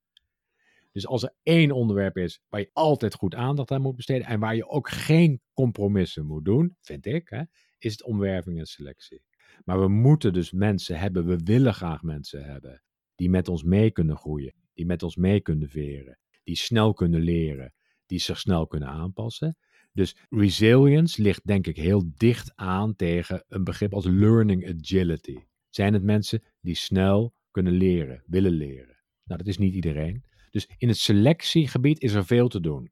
Dus 0.92 1.08
als 1.08 1.24
er 1.24 1.34
één 1.44 1.72
onderwerp 1.72 2.18
is 2.18 2.42
waar 2.50 2.60
je 2.60 2.70
altijd 2.74 3.14
goed 3.14 3.36
aandacht 3.36 3.72
aan 3.72 3.82
moet 3.82 3.96
besteden 3.96 4.28
en 4.28 4.40
waar 4.40 4.56
je 4.56 4.68
ook 4.68 4.90
geen 4.90 5.42
compromissen 5.54 6.26
moet 6.26 6.46
doen, 6.46 6.76
vind 6.82 7.06
ik, 7.06 7.30
hè, 7.30 7.42
is 7.78 7.92
het 7.92 8.04
omwerving 8.04 8.60
en 8.60 8.66
selectie. 8.66 9.24
Maar 9.64 9.80
we 9.80 9.88
moeten 9.88 10.34
dus 10.34 10.52
mensen 10.52 11.00
hebben, 11.00 11.26
we 11.26 11.38
willen 11.44 11.74
graag 11.74 12.02
mensen 12.02 12.44
hebben 12.46 12.82
die 13.16 13.30
met 13.30 13.48
ons 13.48 13.64
mee 13.64 13.92
kunnen 13.92 14.18
groeien, 14.18 14.54
die 14.74 14.86
met 14.86 15.04
ons 15.04 15.16
mee 15.16 15.42
kunnen 15.42 15.70
veren, 15.70 16.18
die 16.44 16.56
snel 16.56 16.94
kunnen 16.94 17.22
leren, 17.22 17.74
die 18.06 18.20
zich 18.20 18.40
snel 18.40 18.68
kunnen 18.68 18.90
aanpassen. 18.90 19.58
Dus 19.94 20.16
resilience 20.30 21.22
ligt 21.22 21.48
denk 21.48 21.68
ik 21.68 21.78
heel 21.78 22.12
dicht 22.18 22.52
aan 22.56 22.96
tegen 22.96 23.44
een 23.48 23.64
begrip 23.64 23.94
als 23.94 24.06
learning 24.06 24.74
agility. 24.80 25.38
Zijn 25.70 25.94
het 25.94 26.04
mensen 26.04 26.44
die 26.62 26.76
snel 26.76 27.34
kunnen 27.52 27.74
leren, 27.74 28.24
willen 28.26 28.52
leren? 28.52 28.96
Nou, 29.24 29.38
dat 29.40 29.48
is 29.48 29.58
niet 29.58 29.74
iedereen. 29.74 30.24
Dus 30.52 30.70
in 30.78 30.88
het 30.88 30.98
selectiegebied 30.98 32.02
is 32.02 32.14
er 32.14 32.26
veel 32.26 32.48
te 32.48 32.60
doen. 32.60 32.92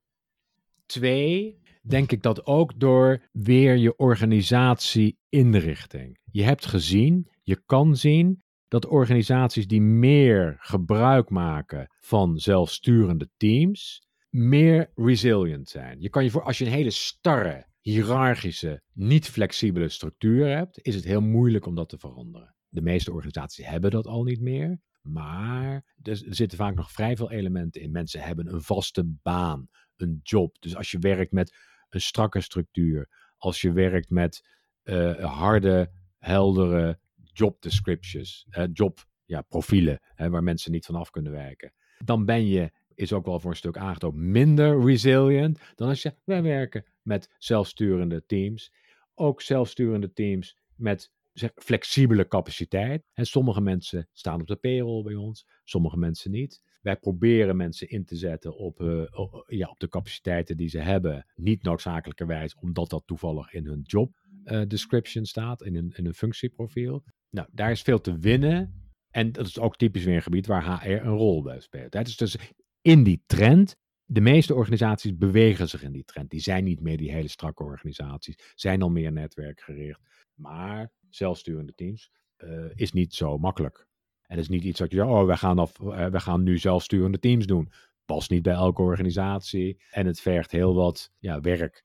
Twee, 0.86 1.60
denk 1.82 2.12
ik 2.12 2.22
dat 2.22 2.46
ook 2.46 2.80
door 2.80 3.22
weer 3.32 3.76
je 3.76 3.96
organisatie 3.96 5.18
inrichting. 5.30 6.18
Je 6.34 6.44
hebt 6.44 6.66
gezien, 6.66 7.28
je 7.44 7.64
kan 7.66 7.96
zien 7.96 8.44
dat 8.68 8.86
organisaties 8.86 9.68
die 9.68 9.82
meer 9.82 10.56
gebruik 10.60 11.30
maken 11.30 11.88
van 12.00 12.38
zelfsturende 12.38 13.30
teams, 13.38 14.08
meer 14.30 14.92
resilient 14.96 15.70
zijn. 15.70 16.02
Je 16.02 16.10
kan 16.10 16.24
je 16.24 16.32
voor, 16.32 16.44
als 16.44 16.58
je 16.58 16.66
een 16.66 16.72
hele 16.72 16.90
starre, 16.90 17.68
hiërarchische, 17.82 18.82
niet 18.94 19.30
flexibele 19.30 19.90
structuur 19.90 20.48
hebt, 20.48 20.80
is 20.82 20.96
het 20.96 21.04
heel 21.04 21.22
moeilijk 21.22 21.66
om 21.66 21.76
dat 21.76 21.90
te 21.90 21.98
veranderen. 21.98 22.56
De 22.70 22.82
meeste 22.82 23.12
organisaties 23.12 23.66
hebben 23.66 23.92
dat 23.92 24.08
al 24.08 24.24
niet 24.24 24.42
meer. 24.42 24.80
Maar 25.02 25.96
er 26.02 26.22
zitten 26.30 26.58
vaak 26.58 26.76
nog 26.76 26.92
vrij 26.92 27.16
veel 27.16 27.32
elementen 27.32 27.82
in. 27.82 27.92
Mensen 27.92 28.22
hebben 28.22 28.54
een 28.54 28.62
vaste 28.62 29.04
baan, 29.22 29.68
een 29.96 30.20
job. 30.24 30.56
Dus 30.60 30.76
als 30.76 30.92
je 30.92 31.00
werkt 31.00 31.32
met 31.32 31.56
een 31.90 32.02
strakke 32.02 32.42
structuur, 32.42 33.10
als 33.38 33.62
je 33.62 33.72
werkt 33.72 34.10
met 34.10 34.48
uh, 34.84 35.38
harde, 35.38 35.92
heldere 36.24 37.00
job 37.34 37.62
descriptions, 37.62 38.46
uh, 38.50 38.64
job 38.74 39.06
ja, 39.26 39.42
profielen, 39.42 40.00
waar 40.16 40.44
mensen 40.44 40.72
niet 40.72 40.86
vanaf 40.86 41.10
kunnen 41.10 41.32
werken, 41.32 41.74
dan 42.06 42.26
ben 42.26 42.46
je, 42.46 42.72
is 42.96 43.14
ook 43.14 43.26
wel 43.26 43.40
voor 43.40 43.52
een 43.52 43.58
stuk 43.58 43.78
aangetoond, 43.78 44.16
minder 44.16 44.86
resilient 44.86 45.60
dan 45.76 45.88
als 45.88 46.02
je, 46.02 46.16
wij 46.24 46.42
werken 46.42 46.86
met 47.02 47.36
zelfsturende 47.38 48.26
teams. 48.26 48.74
Ook 49.16 49.42
zelfsturende 49.42 50.14
teams 50.14 50.58
met 50.76 51.12
zeg, 51.34 51.52
flexibele 51.56 52.28
capaciteit. 52.28 53.04
En 53.14 53.26
sommige 53.26 53.62
mensen 53.62 54.08
staan 54.12 54.42
op 54.42 54.48
de 54.48 54.56
payroll 54.56 55.04
bij 55.04 55.16
ons, 55.16 55.48
sommige 55.64 55.98
mensen 55.98 56.32
niet. 56.32 56.62
Wij 56.82 56.98
proberen 56.98 57.56
mensen 57.56 57.90
in 57.90 58.06
te 58.06 58.16
zetten 58.16 58.58
op, 58.58 58.82
uh, 58.82 59.04
ja, 59.48 59.70
op 59.70 59.80
de 59.80 59.90
capaciteiten 59.90 60.58
die 60.58 60.70
ze 60.70 60.80
hebben. 60.80 61.26
Niet 61.36 61.64
noodzakelijkerwijs 61.64 62.56
omdat 62.56 62.90
dat 62.90 63.04
toevallig 63.06 63.54
in 63.54 63.66
hun 63.66 63.82
job 63.82 64.23
description 64.68 65.26
staat, 65.26 65.64
in 65.64 65.76
een, 65.76 65.94
in 65.96 66.06
een 66.06 66.14
functieprofiel. 66.14 67.04
Nou, 67.30 67.48
daar 67.52 67.72
is 67.72 67.82
veel 67.82 68.02
te 68.02 68.18
winnen. 68.18 68.82
En 69.10 69.32
dat 69.32 69.48
is 69.48 69.60
ook 69.60 69.78
typisch 69.78 70.04
weer 70.04 70.16
een 70.16 70.22
gebied 70.22 70.48
waar 70.48 70.82
HR 70.82 70.90
een 70.90 71.18
rol 71.18 71.42
bij 71.42 71.60
speelt. 71.60 71.92
Dat 71.92 72.08
is 72.08 72.18
dus 72.18 72.38
in 72.82 73.04
die 73.04 73.24
trend 73.26 73.76
de 74.06 74.22
meeste 74.22 74.56
organisaties 74.56 75.18
bewegen 75.18 75.70
zich 75.70 75.84
in 75.84 75.92
die 75.92 76.04
trend. 76.04 76.30
Die 76.30 76.40
zijn 76.40 76.64
niet 76.64 76.82
meer 76.82 76.98
die 76.98 77.12
hele 77.12 77.28
strakke 77.28 77.64
organisaties, 77.64 78.52
zijn 78.56 78.82
al 78.82 78.90
meer 78.90 79.12
netwerkgericht. 79.12 80.02
Maar 80.34 80.92
zelfsturende 81.10 81.74
teams 81.74 82.12
uh, 82.38 82.66
is 82.76 82.92
niet 82.92 83.14
zo 83.14 83.38
makkelijk. 83.38 83.88
En 84.22 84.36
het 84.36 84.40
is 84.40 84.50
niet 84.50 84.64
iets 84.64 84.80
dat 84.80 84.92
je, 84.92 85.06
oh, 85.06 85.26
we 85.26 85.38
gaan, 85.38 85.60
af, 85.60 85.80
uh, 85.80 86.08
gaan 86.12 86.44
nu 86.44 86.58
zelfsturende 86.58 87.20
teams 87.20 87.46
doen. 87.46 87.72
Past 88.06 88.30
niet 88.30 88.42
bij 88.42 88.54
elke 88.54 88.82
organisatie 88.82 89.84
en 89.92 90.06
het 90.06 90.22
vergt 90.22 90.52
heel 90.52 90.74
wat 90.74 91.12
ja, 91.20 91.40
werk. 91.40 91.84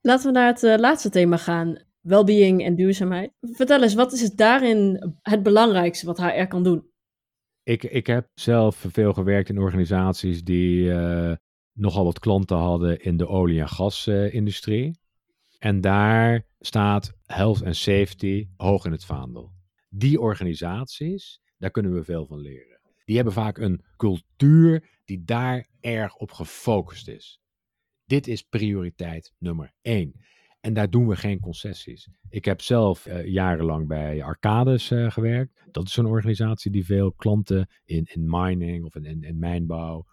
Laten 0.00 0.26
we 0.26 0.32
naar 0.32 0.46
het 0.46 0.80
laatste 0.80 1.10
thema 1.10 1.36
gaan: 1.36 1.78
well-being 2.04 2.64
en 2.64 2.74
duurzaamheid. 2.74 3.32
Vertel 3.40 3.82
eens, 3.82 3.94
wat 3.94 4.12
is 4.12 4.20
het 4.20 4.36
daarin 4.36 5.14
het 5.22 5.42
belangrijkste 5.42 6.06
wat 6.06 6.20
HR 6.20 6.44
kan 6.44 6.62
doen? 6.62 6.86
Ik, 7.62 7.82
ik 7.82 8.06
heb 8.06 8.28
zelf 8.34 8.84
veel 8.88 9.12
gewerkt 9.12 9.48
in 9.48 9.58
organisaties 9.58 10.44
die 10.44 10.92
nogal 11.74 12.04
wat 12.04 12.18
klanten 12.18 12.56
hadden 12.56 13.00
in 13.00 13.16
de 13.16 13.28
olie- 13.28 13.60
en 13.60 13.68
gasindustrie. 13.68 14.98
En 15.58 15.80
daar 15.80 16.46
staat 16.60 17.12
health 17.24 17.62
en 17.62 17.74
safety 17.74 18.48
hoog 18.56 18.84
in 18.84 18.92
het 18.92 19.04
vaandel. 19.04 19.52
Die 19.88 20.20
organisaties, 20.20 21.40
daar 21.58 21.70
kunnen 21.70 21.94
we 21.94 22.04
veel 22.04 22.26
van 22.26 22.38
leren. 22.38 22.80
Die 23.04 23.16
hebben 23.16 23.34
vaak 23.34 23.58
een 23.58 23.84
cultuur 23.96 25.00
die 25.04 25.24
daar 25.24 25.66
erg 25.80 26.16
op 26.16 26.32
gefocust 26.32 27.08
is. 27.08 27.40
Dit 28.04 28.26
is 28.26 28.42
prioriteit 28.42 29.32
nummer 29.38 29.74
één. 29.80 30.20
En 30.64 30.74
daar 30.74 30.90
doen 30.90 31.08
we 31.08 31.16
geen 31.16 31.40
concessies. 31.40 32.08
Ik 32.28 32.44
heb 32.44 32.60
zelf 32.60 33.06
uh, 33.06 33.26
jarenlang 33.26 33.88
bij 33.88 34.22
Arcades 34.22 34.90
uh, 34.90 35.10
gewerkt. 35.10 35.62
Dat 35.70 35.86
is 35.86 35.96
een 35.96 36.06
organisatie 36.06 36.70
die 36.70 36.84
veel 36.84 37.12
klanten 37.12 37.68
in, 37.84 38.08
in 38.12 38.24
mining 38.26 38.84
of 38.84 38.94
in, 38.94 39.22
in, 39.22 39.38
mijnbouw, 39.38 40.06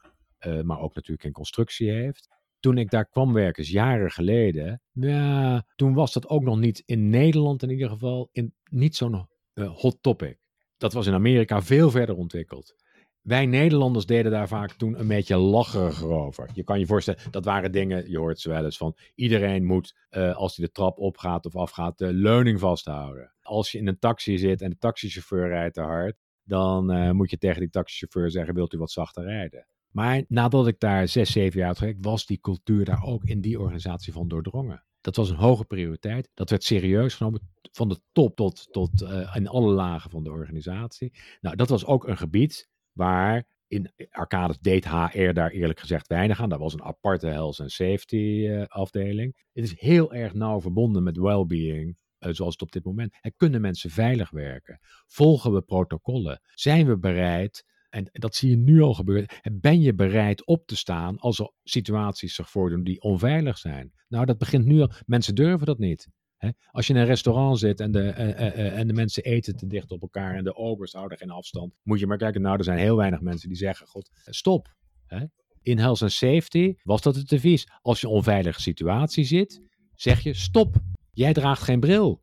uh, 0.47 0.61
maar 0.61 0.79
ook 0.79 0.95
natuurlijk 0.95 1.23
in 1.23 1.31
constructie 1.31 1.91
heeft 1.91 2.27
toen 2.59 2.77
ik 2.77 2.89
daar 2.89 3.05
kwam 3.05 3.33
werken, 3.33 3.63
jaren 3.63 4.11
geleden, 4.11 4.81
ja, 4.91 5.65
toen 5.75 5.93
was 5.93 6.13
dat 6.13 6.27
ook 6.27 6.43
nog 6.43 6.57
niet 6.57 6.83
in 6.85 7.09
Nederland 7.09 7.63
in 7.63 7.69
ieder 7.69 7.89
geval 7.89 8.29
in, 8.31 8.53
niet 8.69 8.95
zo'n 8.95 9.27
hot 9.53 9.97
topic. 10.01 10.37
Dat 10.77 10.93
was 10.93 11.07
in 11.07 11.13
Amerika 11.13 11.61
veel 11.61 11.91
verder 11.91 12.15
ontwikkeld. 12.15 12.75
Wij 13.21 13.45
Nederlanders 13.45 14.05
deden 14.05 14.31
daar 14.31 14.47
vaak 14.47 14.71
toen 14.71 14.99
een 14.99 15.07
beetje 15.07 15.37
lacheriger 15.37 16.09
over. 16.09 16.49
Je 16.53 16.63
kan 16.63 16.79
je 16.79 16.85
voorstellen, 16.85 17.31
dat 17.31 17.45
waren 17.45 17.71
dingen, 17.71 18.09
je 18.09 18.17
hoort 18.17 18.39
ze 18.39 18.49
wel 18.49 18.65
eens 18.65 18.77
van, 18.77 18.95
iedereen 19.15 19.65
moet 19.65 19.95
uh, 20.11 20.35
als 20.35 20.55
hij 20.55 20.65
de 20.65 20.71
trap 20.71 20.97
opgaat 20.97 21.45
of 21.45 21.55
afgaat, 21.55 21.97
de 21.97 22.13
leuning 22.13 22.59
vasthouden. 22.59 23.33
Als 23.41 23.71
je 23.71 23.77
in 23.77 23.87
een 23.87 23.99
taxi 23.99 24.37
zit 24.37 24.61
en 24.61 24.69
de 24.69 24.77
taxichauffeur 24.77 25.47
rijdt 25.47 25.73
te 25.73 25.81
hard, 25.81 26.15
dan 26.43 26.95
uh, 26.95 27.11
moet 27.11 27.29
je 27.29 27.37
tegen 27.37 27.59
die 27.59 27.69
taxichauffeur 27.69 28.31
zeggen, 28.31 28.53
wilt 28.53 28.73
u 28.73 28.77
wat 28.77 28.91
zachter 28.91 29.23
rijden? 29.23 29.67
Maar 29.91 30.23
nadat 30.27 30.67
ik 30.67 30.79
daar 30.79 31.07
zes, 31.07 31.31
zeven 31.31 31.59
jaar 31.59 31.77
had 31.79 31.93
was 32.01 32.25
die 32.25 32.39
cultuur 32.39 32.85
daar 32.85 33.03
ook 33.03 33.23
in 33.23 33.41
die 33.41 33.59
organisatie 33.59 34.13
van 34.13 34.27
doordrongen. 34.27 34.83
Dat 35.01 35.15
was 35.15 35.29
een 35.29 35.35
hoge 35.35 35.65
prioriteit. 35.65 36.29
Dat 36.33 36.49
werd 36.49 36.63
serieus 36.63 37.15
genomen 37.15 37.49
van 37.71 37.89
de 37.89 37.99
top 38.11 38.35
tot, 38.35 38.67
tot 38.71 39.01
uh, 39.01 39.35
in 39.35 39.47
alle 39.47 39.71
lagen 39.71 40.09
van 40.09 40.23
de 40.23 40.31
organisatie. 40.31 41.13
Nou, 41.41 41.55
dat 41.55 41.69
was 41.69 41.85
ook 41.85 42.07
een 42.07 42.17
gebied 42.17 42.69
waar 42.93 43.45
in 43.67 43.91
Arcades 44.09 44.59
deed 44.59 44.87
HR 44.87 45.31
daar 45.33 45.49
eerlijk 45.49 45.79
gezegd 45.79 46.07
weinig 46.07 46.41
aan. 46.41 46.49
Dat 46.49 46.59
was 46.59 46.73
een 46.73 46.83
aparte 46.83 47.27
health 47.27 47.59
en 47.59 47.69
safety 47.69 48.15
uh, 48.15 48.65
afdeling. 48.67 49.45
Het 49.53 49.63
is 49.63 49.79
heel 49.79 50.13
erg 50.13 50.33
nauw 50.33 50.61
verbonden 50.61 51.03
met 51.03 51.17
well-being, 51.17 51.97
uh, 52.19 52.33
zoals 52.33 52.53
het 52.53 52.61
op 52.61 52.71
dit 52.71 52.85
moment. 52.85 53.17
En 53.21 53.33
kunnen 53.35 53.61
mensen 53.61 53.89
veilig 53.89 54.29
werken? 54.29 54.79
Volgen 55.07 55.53
we 55.53 55.61
protocollen? 55.61 56.41
Zijn 56.53 56.87
we 56.87 56.97
bereid 56.97 57.65
en 57.91 58.09
dat 58.11 58.35
zie 58.35 58.49
je 58.49 58.57
nu 58.57 58.81
al 58.81 58.93
gebeuren. 58.93 59.27
Ben 59.51 59.81
je 59.81 59.93
bereid 59.93 60.45
op 60.45 60.67
te 60.67 60.75
staan 60.75 61.17
als 61.17 61.39
er 61.39 61.51
situaties 61.63 62.35
zich 62.35 62.49
voordoen 62.49 62.83
die 62.83 63.01
onveilig 63.01 63.57
zijn? 63.57 63.93
Nou, 64.07 64.25
dat 64.25 64.37
begint 64.37 64.65
nu 64.65 64.81
al. 64.81 64.91
Mensen 65.05 65.35
durven 65.35 65.65
dat 65.65 65.77
niet. 65.77 66.07
Hè? 66.41 66.49
Als 66.71 66.87
je 66.87 66.93
in 66.93 66.99
een 66.99 67.05
restaurant 67.05 67.59
zit 67.59 67.79
en 67.79 67.91
de, 67.91 67.99
uh, 67.99 68.77
en 68.77 68.87
de 68.87 68.93
mensen 68.93 69.23
eten 69.23 69.55
te 69.55 69.67
dicht 69.67 69.91
op 69.91 70.01
elkaar 70.01 70.35
en 70.35 70.43
de 70.43 70.55
obers 70.55 70.93
houden 70.93 71.17
geen 71.17 71.29
afstand, 71.29 71.73
moet 71.83 71.99
je 71.99 72.07
maar 72.07 72.17
kijken. 72.17 72.41
Nou, 72.41 72.57
er 72.57 72.63
zijn 72.63 72.77
heel 72.77 72.95
weinig 72.95 73.21
mensen 73.21 73.47
die 73.47 73.57
zeggen: 73.57 73.87
God, 73.87 74.09
stop. 74.25 74.75
Hè? 75.05 75.25
In 75.61 75.77
health 75.77 76.01
and 76.01 76.11
safety 76.11 76.75
was 76.83 77.01
dat 77.01 77.15
het 77.15 77.33
advies. 77.33 77.67
Als 77.81 78.01
je 78.01 78.05
in 78.05 78.11
een 78.11 78.19
onveilige 78.19 78.61
situatie 78.61 79.23
zit, 79.23 79.61
zeg 79.95 80.19
je: 80.19 80.33
stop. 80.33 80.75
Jij 81.11 81.33
draagt 81.33 81.61
geen 81.61 81.79
bril. 81.79 82.21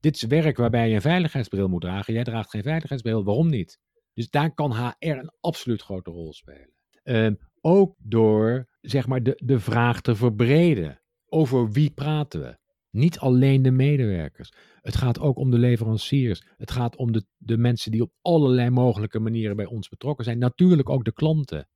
Dit 0.00 0.14
is 0.14 0.22
werk 0.22 0.56
waarbij 0.56 0.88
je 0.88 0.94
een 0.94 1.00
veiligheidsbril 1.00 1.68
moet 1.68 1.80
dragen. 1.80 2.14
Jij 2.14 2.24
draagt 2.24 2.50
geen 2.50 2.62
veiligheidsbril. 2.62 3.24
Waarom 3.24 3.48
niet? 3.48 3.78
Dus 4.14 4.30
daar 4.30 4.54
kan 4.54 4.72
HR 4.72 4.94
een 5.00 5.32
absoluut 5.40 5.82
grote 5.82 6.10
rol 6.10 6.32
spelen. 6.32 6.72
Uh, 7.04 7.30
ook 7.60 7.96
door 7.98 8.68
zeg 8.80 9.06
maar, 9.06 9.22
de, 9.22 9.40
de 9.44 9.60
vraag 9.60 10.00
te 10.00 10.14
verbreden. 10.14 11.00
Over 11.26 11.70
wie 11.70 11.90
praten 11.90 12.40
we? 12.40 12.58
Niet 12.90 13.18
alleen 13.18 13.62
de 13.62 13.70
medewerkers. 13.70 14.52
Het 14.80 14.96
gaat 14.96 15.18
ook 15.18 15.38
om 15.38 15.50
de 15.50 15.58
leveranciers. 15.58 16.42
Het 16.56 16.70
gaat 16.70 16.96
om 16.96 17.12
de, 17.12 17.24
de 17.36 17.56
mensen 17.56 17.90
die 17.90 18.02
op 18.02 18.12
allerlei 18.20 18.70
mogelijke 18.70 19.18
manieren 19.18 19.56
bij 19.56 19.66
ons 19.66 19.88
betrokken 19.88 20.24
zijn. 20.24 20.38
Natuurlijk 20.38 20.88
ook 20.88 21.04
de 21.04 21.12
klanten. 21.12 21.68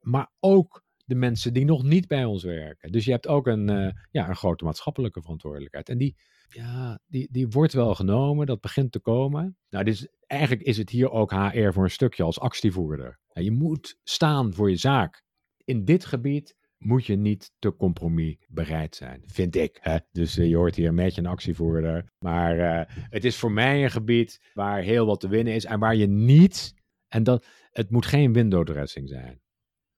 Maar 0.00 0.32
ook 0.40 0.84
de 1.04 1.14
mensen 1.14 1.52
die 1.52 1.64
nog 1.64 1.82
niet 1.82 2.06
bij 2.06 2.24
ons 2.24 2.42
werken. 2.42 2.92
Dus 2.92 3.04
je 3.04 3.10
hebt 3.10 3.26
ook 3.26 3.46
een, 3.46 3.70
uh, 3.70 3.90
ja, 4.10 4.28
een 4.28 4.36
grote 4.36 4.64
maatschappelijke 4.64 5.22
verantwoordelijkheid. 5.22 5.88
En 5.88 5.98
die, 5.98 6.16
ja, 6.48 7.00
die, 7.06 7.28
die 7.30 7.48
wordt 7.48 7.72
wel 7.72 7.94
genomen, 7.94 8.46
dat 8.46 8.60
begint 8.60 8.92
te 8.92 9.00
komen. 9.00 9.56
Nou, 9.68 9.84
dus 9.84 10.08
eigenlijk 10.26 10.62
is 10.62 10.76
het 10.76 10.90
hier 10.90 11.10
ook 11.10 11.30
HR 11.30 11.70
voor 11.70 11.84
een 11.84 11.90
stukje 11.90 12.22
als 12.22 12.40
actievoerder. 12.40 13.18
je 13.32 13.50
moet 13.50 13.98
staan 14.02 14.54
voor 14.54 14.70
je 14.70 14.76
zaak. 14.76 15.22
In 15.64 15.84
dit 15.84 16.04
gebied 16.04 16.56
moet 16.84 17.06
je 17.06 17.16
niet 17.16 17.52
te 17.58 17.76
compromis 17.76 18.36
bereid 18.48 18.96
zijn, 18.96 19.22
vind 19.26 19.56
ik. 19.56 19.78
Hè? 19.80 19.96
Dus 20.12 20.38
uh, 20.38 20.48
je 20.48 20.56
hoort 20.56 20.74
hier 20.74 20.88
een 20.88 20.96
beetje 20.96 21.20
een 21.20 21.26
actievoerder. 21.26 22.12
Maar 22.18 22.58
uh, 22.58 22.96
het 23.10 23.24
is 23.24 23.36
voor 23.36 23.52
mij 23.52 23.82
een 23.82 23.90
gebied 23.90 24.50
waar 24.52 24.82
heel 24.82 25.06
wat 25.06 25.20
te 25.20 25.28
winnen 25.28 25.54
is 25.54 25.64
en 25.64 25.78
waar 25.78 25.96
je 25.96 26.06
niet, 26.06 26.74
en 27.08 27.22
dat, 27.22 27.46
het 27.70 27.90
moet 27.90 28.06
geen 28.06 28.32
window 28.32 28.66
dressing 28.66 29.08
zijn. 29.08 29.40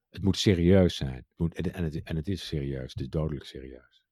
Het 0.09 0.23
moet 0.23 0.37
serieus 0.37 0.97
zijn. 0.97 1.27
Het 1.37 1.71
en, 1.71 1.85
het, 1.85 2.03
en 2.03 2.17
het 2.17 2.29
is 2.29 2.47
serieus, 2.47 2.95
is 2.95 3.09
dodelijk 3.09 3.45
serieus. 3.45 4.03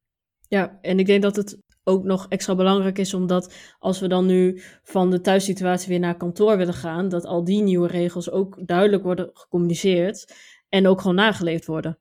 Ja, 0.48 0.78
en 0.80 0.98
ik 0.98 1.06
denk 1.06 1.22
dat 1.22 1.36
het 1.36 1.58
ook 1.84 2.04
nog 2.04 2.26
extra 2.28 2.54
belangrijk 2.54 2.98
is, 2.98 3.14
omdat 3.14 3.74
als 3.78 4.00
we 4.00 4.08
dan 4.08 4.26
nu 4.26 4.60
van 4.82 5.10
de 5.10 5.20
thuissituatie 5.20 5.88
weer 5.88 5.98
naar 5.98 6.16
kantoor 6.16 6.56
willen 6.56 6.74
gaan, 6.74 7.08
dat 7.08 7.24
al 7.24 7.44
die 7.44 7.62
nieuwe 7.62 7.86
regels 7.86 8.30
ook 8.30 8.66
duidelijk 8.66 9.02
worden 9.02 9.30
gecommuniceerd 9.32 10.34
en 10.68 10.86
ook 10.86 11.00
gewoon 11.00 11.16
nageleefd 11.16 11.66
worden. 11.66 11.98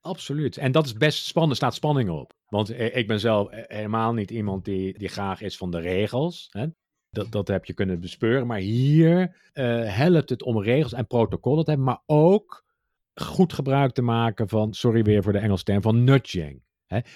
Absoluut. 0.00 0.56
En 0.56 0.72
dat 0.72 0.86
is 0.86 0.92
best 0.92 1.24
spannend, 1.24 1.56
staat 1.56 1.74
spanning 1.74 2.10
op. 2.10 2.32
Want 2.46 2.80
ik 2.80 3.06
ben 3.06 3.20
zelf 3.20 3.48
helemaal 3.50 4.12
niet 4.12 4.30
iemand 4.30 4.64
die, 4.64 4.98
die 4.98 5.08
graag 5.08 5.40
is 5.40 5.56
van 5.56 5.70
de 5.70 5.80
regels. 5.80 6.48
Hè? 6.50 6.66
Dat, 7.10 7.32
dat 7.32 7.48
heb 7.48 7.64
je 7.64 7.74
kunnen 7.74 8.00
bespeuren. 8.00 8.46
Maar 8.46 8.58
hier 8.58 9.50
uh, 9.54 9.94
helpt 9.94 10.30
het 10.30 10.42
om 10.42 10.62
regels 10.62 10.92
en 10.92 11.06
protocollen 11.06 11.64
te 11.64 11.70
hebben, 11.70 11.88
maar 11.88 12.02
ook 12.06 12.64
goed 13.14 13.52
gebruik 13.52 13.92
te 13.92 14.02
maken 14.02 14.48
van, 14.48 14.74
sorry 14.74 15.02
weer 15.02 15.22
voor 15.22 15.32
de 15.32 15.38
Engelse 15.38 15.64
term, 15.64 15.82
van 15.82 16.04
nudging. 16.04 16.66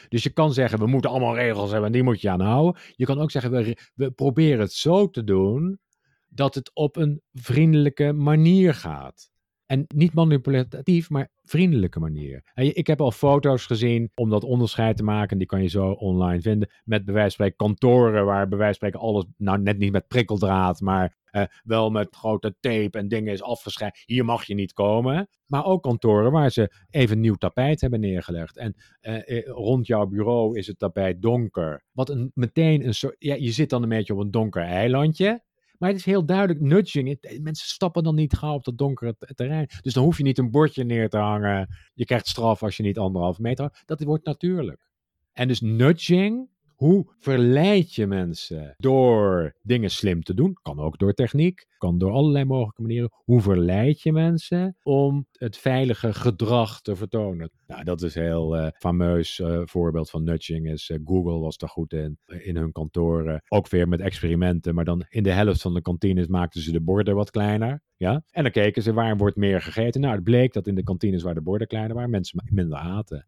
Dus 0.09 0.23
je 0.23 0.31
kan 0.31 0.53
zeggen, 0.53 0.79
we 0.79 0.87
moeten 0.87 1.11
allemaal 1.11 1.35
regels 1.35 1.71
hebben 1.71 1.87
en 1.87 1.93
die 1.93 2.03
moet 2.03 2.21
je 2.21 2.31
aan 2.31 2.41
houden. 2.41 2.81
Je 2.97 3.05
kan 3.05 3.19
ook 3.21 3.31
zeggen, 3.31 3.51
we, 3.51 3.77
we 3.95 4.11
proberen 4.11 4.61
het 4.61 4.73
zo 4.73 5.11
te 5.11 5.25
doen 5.25 5.81
dat 6.29 6.55
het 6.55 6.71
op 6.75 6.97
een 6.97 7.23
vriendelijke 7.33 8.13
manier 8.13 8.75
gaat. 8.75 9.31
En 9.73 9.85
niet 9.95 10.15
manipulatief, 10.15 11.11
maar 11.11 11.31
vriendelijke 11.43 12.01
manier. 12.01 12.43
ik 12.55 12.87
heb 12.87 13.01
al 13.01 13.11
foto's 13.11 13.67
gezien 13.67 14.11
om 14.15 14.31
dat 14.31 14.45
onderscheid 14.45 14.97
te 14.97 15.03
maken. 15.03 15.39
Die 15.39 15.47
kan 15.47 15.63
je 15.63 15.69
zo 15.69 15.91
online 15.91 16.41
vinden. 16.41 16.71
Met 16.85 17.05
bij 17.05 17.15
wijze 17.15 17.37
van 17.37 17.57
kantoren 17.57 18.25
waar 18.25 18.49
bij 18.49 18.59
wijze 18.59 18.79
van 18.79 19.01
alles, 19.01 19.25
nou 19.37 19.63
net 19.63 19.79
niet 19.79 19.93
met 19.93 20.09
prikkeldraad, 20.09 20.81
maar 20.81 21.17
eh, 21.25 21.43
wel 21.63 21.91
met 21.91 22.17
grote 22.17 22.55
tape 22.61 22.99
en 22.99 23.09
dingen 23.09 23.33
is 23.33 23.43
afgescheiden. 23.43 24.01
Hier 24.05 24.25
mag 24.25 24.45
je 24.45 24.55
niet 24.55 24.73
komen. 24.73 25.29
Maar 25.47 25.65
ook 25.65 25.83
kantoren 25.83 26.33
waar 26.33 26.51
ze 26.51 26.73
even 26.91 27.21
nieuw 27.21 27.35
tapijt 27.35 27.81
hebben 27.81 28.01
neergelegd. 28.01 28.57
En 28.57 28.75
eh, 29.01 29.39
eh, 29.39 29.47
rond 29.47 29.87
jouw 29.87 30.07
bureau 30.07 30.59
is 30.59 30.67
het 30.67 30.79
tapijt 30.79 31.23
donker. 31.23 31.85
Wat 31.93 32.09
een, 32.09 32.31
meteen 32.35 32.87
een 32.87 32.95
soort. 32.95 33.17
Ja, 33.19 33.35
je 33.35 33.53
zit 33.53 33.71
dan 33.71 33.83
een 33.83 33.89
beetje 33.89 34.15
op 34.15 34.21
een 34.21 34.31
donker 34.31 34.63
eilandje. 34.63 35.43
Maar 35.83 35.91
het 35.91 36.01
is 36.01 36.07
heel 36.07 36.25
duidelijk 36.25 36.61
nudging. 36.61 37.19
Mensen 37.41 37.69
stappen 37.69 38.03
dan 38.03 38.15
niet 38.15 38.37
gauw 38.37 38.55
op 38.55 38.65
dat 38.65 38.79
donkere 38.79 39.17
terrein. 39.35 39.69
Dus 39.81 39.93
dan 39.93 40.05
hoef 40.05 40.17
je 40.17 40.23
niet 40.23 40.39
een 40.39 40.51
bordje 40.51 40.85
neer 40.85 41.09
te 41.09 41.17
hangen. 41.17 41.69
Je 41.95 42.05
krijgt 42.05 42.27
straf 42.27 42.63
als 42.63 42.77
je 42.77 42.83
niet 42.83 42.99
anderhalf 42.99 43.39
meter. 43.39 43.83
Dat 43.85 44.03
wordt 44.03 44.25
natuurlijk. 44.25 44.89
En 45.33 45.49
dus 45.49 45.61
nudging 45.61 46.49
hoe 46.83 47.07
verleid 47.19 47.95
je 47.95 48.07
mensen 48.07 48.75
door 48.79 49.55
dingen 49.63 49.91
slim 49.91 50.23
te 50.23 50.35
doen? 50.35 50.59
Kan 50.63 50.81
ook 50.81 50.99
door 50.99 51.13
techniek, 51.13 51.67
kan 51.79 51.99
door 51.99 52.11
allerlei 52.11 52.45
mogelijke 52.45 52.83
manieren. 52.83 53.11
Hoe 53.13 53.41
verleid 53.41 54.01
je 54.01 54.13
mensen 54.13 54.77
om 54.83 55.27
het 55.33 55.57
veilige 55.57 56.13
gedrag 56.15 56.81
te 56.81 56.97
vertonen? 56.97 57.51
Nou, 57.67 57.85
dat 57.85 58.03
is 58.03 58.15
een 58.15 58.23
heel 58.23 58.57
uh, 58.57 58.69
fameus 58.79 59.39
uh, 59.39 59.61
voorbeeld 59.65 60.11
van 60.11 60.25
nudging. 60.25 60.71
Is, 60.71 60.89
uh, 60.89 60.99
Google 61.05 61.39
was 61.39 61.57
daar 61.57 61.69
goed 61.69 61.93
in, 61.93 62.19
in 62.27 62.57
hun 62.57 62.73
kantoren. 62.73 63.43
Ook 63.49 63.69
weer 63.69 63.89
met 63.89 64.01
experimenten, 64.01 64.75
maar 64.75 64.85
dan 64.85 65.05
in 65.09 65.23
de 65.23 65.33
helft 65.33 65.63
van 65.63 65.75
de 65.75 65.83
kantines 65.83 66.27
maakten 66.27 66.61
ze 66.61 66.73
de 66.73 66.81
borden 66.81 67.15
wat 67.15 67.31
kleiner. 67.31 67.83
Ja? 67.97 68.25
En 68.31 68.43
dan 68.43 68.53
keken 68.53 68.83
ze 68.83 68.93
waar 68.93 69.17
wordt 69.17 69.37
meer 69.37 69.61
gegeten. 69.61 70.01
Nou, 70.01 70.15
het 70.15 70.25
bleek 70.25 70.53
dat 70.53 70.67
in 70.67 70.75
de 70.75 70.83
kantines 70.83 71.23
waar 71.23 71.35
de 71.35 71.43
borden 71.43 71.67
kleiner 71.67 71.95
waren, 71.95 72.11
mensen 72.11 72.43
minder 72.51 72.79
aten. 72.79 73.27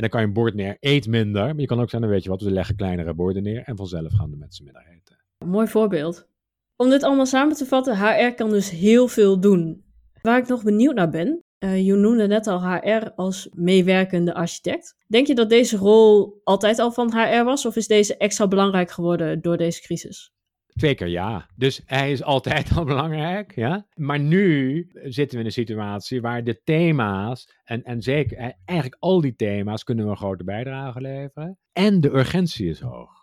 En 0.00 0.08
dan 0.08 0.14
kan 0.14 0.20
je 0.20 0.26
een 0.26 0.42
bord 0.42 0.54
neer, 0.54 0.76
eet 0.80 1.06
minder. 1.06 1.44
Maar 1.44 1.60
je 1.60 1.66
kan 1.66 1.80
ook 1.80 1.90
zeggen, 1.90 2.00
dan 2.00 2.10
weet 2.10 2.22
je 2.22 2.30
wat, 2.30 2.42
we 2.42 2.50
leggen 2.50 2.76
kleinere 2.76 3.14
borden 3.14 3.42
neer 3.42 3.62
en 3.64 3.76
vanzelf 3.76 4.12
gaan 4.12 4.30
de 4.30 4.36
mensen 4.36 4.64
minder 4.64 4.82
eten. 4.96 5.16
Mooi 5.44 5.66
voorbeeld. 5.66 6.28
Om 6.76 6.90
dit 6.90 7.02
allemaal 7.02 7.26
samen 7.26 7.56
te 7.56 7.66
vatten, 7.66 7.98
HR 7.98 8.34
kan 8.34 8.50
dus 8.50 8.70
heel 8.70 9.08
veel 9.08 9.40
doen. 9.40 9.84
Waar 10.22 10.38
ik 10.38 10.48
nog 10.48 10.62
benieuwd 10.62 10.94
naar 10.94 11.10
ben, 11.10 11.44
uh, 11.58 11.86
je 11.86 11.94
noemde 11.94 12.26
net 12.26 12.46
al 12.46 12.64
HR 12.64 13.12
als 13.16 13.48
meewerkende 13.52 14.34
architect. 14.34 14.96
Denk 15.06 15.26
je 15.26 15.34
dat 15.34 15.48
deze 15.48 15.76
rol 15.76 16.40
altijd 16.44 16.78
al 16.78 16.92
van 16.92 17.12
HR 17.12 17.44
was 17.44 17.66
of 17.66 17.76
is 17.76 17.86
deze 17.86 18.16
extra 18.16 18.48
belangrijk 18.48 18.90
geworden 18.90 19.40
door 19.40 19.56
deze 19.56 19.80
crisis? 19.80 20.32
Twee 20.80 20.94
keer 20.94 21.08
ja. 21.08 21.46
Dus 21.56 21.82
hij 21.86 22.12
is 22.12 22.22
altijd 22.22 22.70
al 22.76 22.84
belangrijk. 22.84 23.54
Ja? 23.54 23.86
Maar 23.94 24.20
nu 24.20 24.86
zitten 24.92 25.34
we 25.34 25.40
in 25.40 25.46
een 25.46 25.52
situatie 25.52 26.20
waar 26.20 26.44
de 26.44 26.60
thema's, 26.64 27.52
en, 27.64 27.82
en 27.82 28.02
zeker 28.02 28.36
eh, 28.36 28.50
eigenlijk 28.64 29.02
al 29.02 29.20
die 29.20 29.36
thema's, 29.36 29.84
kunnen 29.84 30.04
we 30.04 30.10
een 30.10 30.16
grote 30.16 30.44
bijdrage 30.44 31.00
leveren. 31.00 31.58
En 31.72 32.00
de 32.00 32.10
urgentie 32.10 32.68
is 32.68 32.80
hoog. 32.80 33.19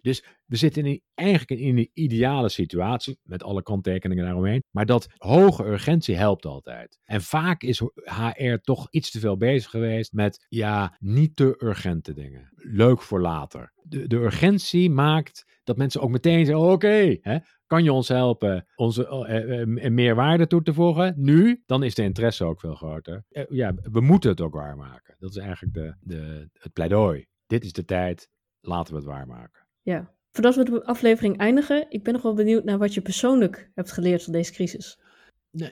Dus 0.00 0.24
we 0.46 0.56
zitten 0.56 0.86
in, 0.86 1.02
eigenlijk 1.14 1.60
in 1.60 1.78
een 1.78 1.90
ideale 1.92 2.48
situatie, 2.48 3.18
met 3.22 3.42
alle 3.42 3.62
kanttekeningen 3.62 4.24
daaromheen. 4.24 4.62
Maar 4.70 4.86
dat 4.86 5.06
hoge 5.16 5.64
urgentie 5.64 6.16
helpt 6.16 6.46
altijd. 6.46 6.98
En 7.04 7.22
vaak 7.22 7.62
is 7.62 7.82
HR 8.04 8.54
toch 8.60 8.86
iets 8.90 9.10
te 9.10 9.18
veel 9.18 9.36
bezig 9.36 9.70
geweest 9.70 10.12
met, 10.12 10.46
ja, 10.48 10.96
niet 10.98 11.36
te 11.36 11.54
urgente 11.58 12.12
dingen. 12.12 12.52
Leuk 12.54 13.02
voor 13.02 13.20
later. 13.20 13.72
De, 13.82 14.06
de 14.06 14.16
urgentie 14.16 14.90
maakt 14.90 15.44
dat 15.64 15.76
mensen 15.76 16.00
ook 16.00 16.10
meteen 16.10 16.46
zeggen: 16.46 16.64
oké, 16.64 17.18
kan 17.66 17.84
je 17.84 17.92
ons 17.92 18.08
helpen 18.08 18.66
onze 18.74 19.66
uh, 19.78 19.90
meer 19.90 20.14
waarde 20.14 20.46
toe 20.46 20.62
te 20.62 20.74
voegen? 20.74 21.14
Nu, 21.16 21.62
dan 21.66 21.82
is 21.82 21.94
de 21.94 22.02
interesse 22.02 22.44
ook 22.44 22.60
veel 22.60 22.74
groter. 22.74 23.24
ja, 23.48 23.74
we 23.74 24.00
moeten 24.00 24.30
het 24.30 24.40
ook 24.40 24.54
waarmaken. 24.54 25.16
Dat 25.18 25.30
is 25.30 25.36
eigenlijk 25.36 25.74
de, 25.74 25.94
de, 26.00 26.48
het 26.52 26.72
pleidooi. 26.72 27.26
Dit 27.46 27.64
is 27.64 27.72
de 27.72 27.84
tijd, 27.84 28.28
laten 28.66 28.92
we 28.92 28.98
het 28.98 29.08
waarmaken. 29.08 29.66
Ja, 29.82 30.14
voordat 30.30 30.56
we 30.56 30.64
de 30.64 30.84
aflevering 30.84 31.38
eindigen, 31.38 31.86
ik 31.88 32.02
ben 32.02 32.12
nog 32.12 32.22
wel 32.22 32.34
benieuwd 32.34 32.64
naar 32.64 32.78
wat 32.78 32.94
je 32.94 33.00
persoonlijk 33.00 33.70
hebt 33.74 33.92
geleerd 33.92 34.22
van 34.22 34.32
deze 34.32 34.52
crisis. 34.52 34.98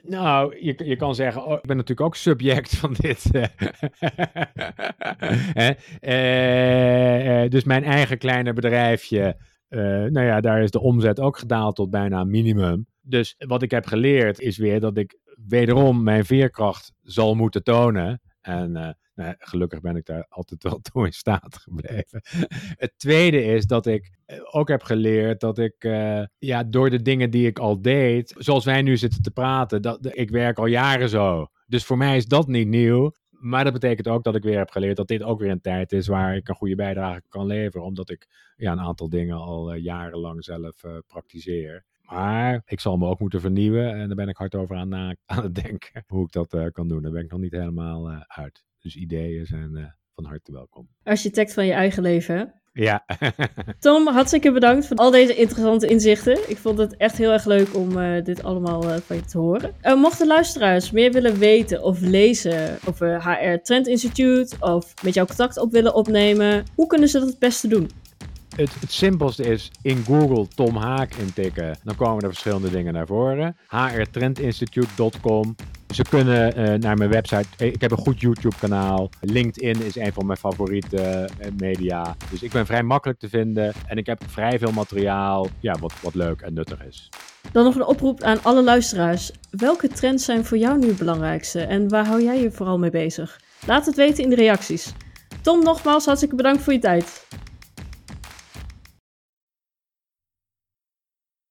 Nou, 0.03 0.57
je, 0.65 0.85
je 0.85 0.95
kan 0.95 1.15
zeggen, 1.15 1.45
oh, 1.45 1.53
ik 1.53 1.61
ben 1.61 1.77
natuurlijk 1.77 2.07
ook 2.07 2.15
subject 2.15 2.75
van 2.81 2.95
dit. 2.99 3.25
eh, 5.99 7.49
dus 7.49 7.63
mijn 7.63 7.83
eigen 7.83 8.17
kleine 8.17 8.53
bedrijfje 8.53 9.37
uh, 9.73 9.81
nou 9.81 10.25
ja, 10.25 10.41
daar 10.41 10.63
is 10.63 10.71
de 10.71 10.79
omzet 10.79 11.19
ook 11.19 11.37
gedaald 11.37 11.75
tot 11.75 11.89
bijna 11.89 12.23
minimum. 12.23 12.85
Dus 13.01 13.35
wat 13.37 13.61
ik 13.61 13.71
heb 13.71 13.85
geleerd 13.85 14.39
is 14.39 14.57
weer 14.57 14.79
dat 14.79 14.97
ik 14.97 15.17
wederom 15.47 16.03
mijn 16.03 16.25
veerkracht 16.25 16.93
zal 17.01 17.35
moeten 17.35 17.63
tonen. 17.63 18.21
En 18.43 18.69
uh, 18.75 18.89
nou, 19.15 19.35
gelukkig 19.37 19.81
ben 19.81 19.95
ik 19.95 20.05
daar 20.05 20.25
altijd 20.37 20.63
wel 20.63 20.79
toe 20.79 21.05
in 21.05 21.13
staat 21.13 21.57
gebleven. 21.57 22.21
Het 22.83 22.93
tweede 22.97 23.43
is 23.43 23.65
dat 23.65 23.85
ik 23.85 24.11
eh, 24.25 24.37
ook 24.51 24.67
heb 24.67 24.83
geleerd 24.83 25.39
dat 25.39 25.57
ik 25.57 25.83
uh, 25.83 26.23
ja, 26.37 26.63
door 26.63 26.89
de 26.89 27.01
dingen 27.01 27.29
die 27.29 27.47
ik 27.47 27.59
al 27.59 27.81
deed, 27.81 28.33
zoals 28.37 28.65
wij 28.65 28.81
nu 28.81 28.97
zitten 28.97 29.21
te 29.21 29.31
praten, 29.31 29.81
dat, 29.81 29.99
ik 30.17 30.29
werk 30.29 30.57
al 30.57 30.65
jaren 30.65 31.09
zo. 31.09 31.47
Dus 31.67 31.85
voor 31.85 31.97
mij 31.97 32.17
is 32.17 32.25
dat 32.25 32.47
niet 32.47 32.67
nieuw. 32.67 33.11
Maar 33.29 33.63
dat 33.63 33.73
betekent 33.73 34.07
ook 34.07 34.23
dat 34.23 34.35
ik 34.35 34.43
weer 34.43 34.57
heb 34.57 34.69
geleerd 34.69 34.97
dat 34.97 35.07
dit 35.07 35.23
ook 35.23 35.39
weer 35.39 35.49
een 35.49 35.61
tijd 35.61 35.91
is 35.91 36.07
waar 36.07 36.35
ik 36.35 36.47
een 36.47 36.55
goede 36.55 36.75
bijdrage 36.75 37.21
kan 37.29 37.45
leveren. 37.45 37.85
Omdat 37.85 38.09
ik 38.09 38.27
ja, 38.55 38.71
een 38.71 38.79
aantal 38.79 39.09
dingen 39.09 39.37
al 39.37 39.73
jarenlang 39.73 40.43
zelf 40.43 40.83
uh, 40.83 40.97
praktiseer. 41.07 41.85
Maar 42.13 42.61
ik 42.65 42.79
zal 42.79 42.97
me 42.97 43.07
ook 43.07 43.19
moeten 43.19 43.41
vernieuwen 43.41 43.93
en 43.93 44.07
daar 44.07 44.15
ben 44.15 44.29
ik 44.29 44.37
hard 44.37 44.55
over 44.55 44.75
aan, 44.75 44.89
na, 44.89 45.15
aan 45.25 45.43
het 45.43 45.55
denken 45.55 46.03
hoe 46.07 46.25
ik 46.25 46.31
dat 46.31 46.53
uh, 46.53 46.65
kan 46.71 46.87
doen. 46.87 47.01
Daar 47.01 47.11
ben 47.11 47.23
ik 47.23 47.31
nog 47.31 47.39
niet 47.39 47.51
helemaal 47.51 48.23
uit. 48.27 48.63
Dus 48.79 48.95
ideeën 48.95 49.45
zijn 49.45 49.95
van 50.13 50.25
harte 50.25 50.51
welkom. 50.51 50.87
Architect 51.03 51.53
van 51.53 51.65
je 51.65 51.73
eigen 51.73 52.03
leven, 52.03 52.63
ja. 52.73 53.05
Tom, 53.79 54.07
hartstikke 54.07 54.51
bedankt 54.51 54.87
voor 54.87 54.97
al 54.97 55.11
deze 55.11 55.35
interessante 55.35 55.87
inzichten. 55.87 56.49
Ik 56.49 56.57
vond 56.57 56.77
het 56.77 56.97
echt 56.97 57.17
heel 57.17 57.31
erg 57.31 57.45
leuk 57.45 57.75
om 57.75 57.97
uh, 57.97 58.23
dit 58.23 58.43
allemaal 58.43 58.83
uh, 58.83 58.95
van 58.95 59.15
je 59.15 59.25
te 59.25 59.37
horen. 59.37 59.73
Uh, 59.83 59.95
mochten 59.95 60.27
luisteraars 60.27 60.91
meer 60.91 61.11
willen 61.11 61.39
weten 61.39 61.83
of 61.83 61.99
lezen 61.99 62.77
over 62.87 63.23
HR 63.23 63.61
Trend 63.61 63.87
Institute 63.87 64.55
of 64.59 64.93
met 65.03 65.13
jou 65.13 65.27
contact 65.27 65.57
op 65.57 65.71
willen 65.71 65.93
opnemen, 65.93 66.63
hoe 66.75 66.87
kunnen 66.87 67.09
ze 67.09 67.19
dat 67.19 67.27
het 67.27 67.39
beste 67.39 67.67
doen? 67.67 67.89
Het, 68.55 68.71
simpelste 68.87 69.43
is 69.43 69.71
in 69.81 70.03
Google 70.03 70.47
Tom 70.47 70.75
Haak 70.75 71.13
intikken. 71.13 71.77
Dan 71.83 71.95
komen 71.95 72.23
er 72.23 72.29
verschillende 72.29 72.69
dingen 72.69 72.93
naar 72.93 73.07
voren. 73.07 73.57
hrtrendinstitute.com 73.67 75.55
ze 75.93 76.03
kunnen 76.09 76.59
uh, 76.59 76.73
naar 76.79 76.97
mijn 76.97 77.09
website. 77.09 77.47
Ik 77.57 77.81
heb 77.81 77.91
een 77.91 77.97
goed 77.97 78.19
YouTube-kanaal. 78.19 79.09
LinkedIn 79.21 79.83
is 79.83 79.95
een 79.95 80.13
van 80.13 80.25
mijn 80.25 80.37
favoriete 80.37 81.29
uh, 81.41 81.47
media. 81.57 82.15
Dus 82.29 82.43
ik 82.43 82.51
ben 82.51 82.65
vrij 82.65 82.83
makkelijk 82.83 83.19
te 83.19 83.29
vinden. 83.29 83.73
En 83.87 83.97
ik 83.97 84.05
heb 84.05 84.21
vrij 84.27 84.59
veel 84.59 84.71
materiaal 84.71 85.47
ja, 85.59 85.77
wat, 85.79 85.93
wat 86.01 86.15
leuk 86.15 86.41
en 86.41 86.53
nuttig 86.53 86.85
is. 86.85 87.09
Dan 87.51 87.63
nog 87.63 87.75
een 87.75 87.85
oproep 87.85 88.21
aan 88.21 88.43
alle 88.43 88.63
luisteraars. 88.63 89.31
Welke 89.49 89.87
trends 89.87 90.25
zijn 90.25 90.45
voor 90.45 90.57
jou 90.57 90.79
nu 90.79 90.87
het 90.87 90.97
belangrijkste? 90.97 91.61
En 91.61 91.89
waar 91.89 92.05
hou 92.05 92.23
jij 92.23 92.41
je 92.41 92.51
vooral 92.51 92.79
mee 92.79 92.91
bezig? 92.91 93.39
Laat 93.65 93.85
het 93.85 93.95
weten 93.95 94.23
in 94.23 94.29
de 94.29 94.35
reacties. 94.35 94.93
Tom, 95.41 95.63
nogmaals 95.63 96.05
hartstikke 96.05 96.35
bedankt 96.35 96.61
voor 96.61 96.73
je 96.73 96.79
tijd. 96.79 97.27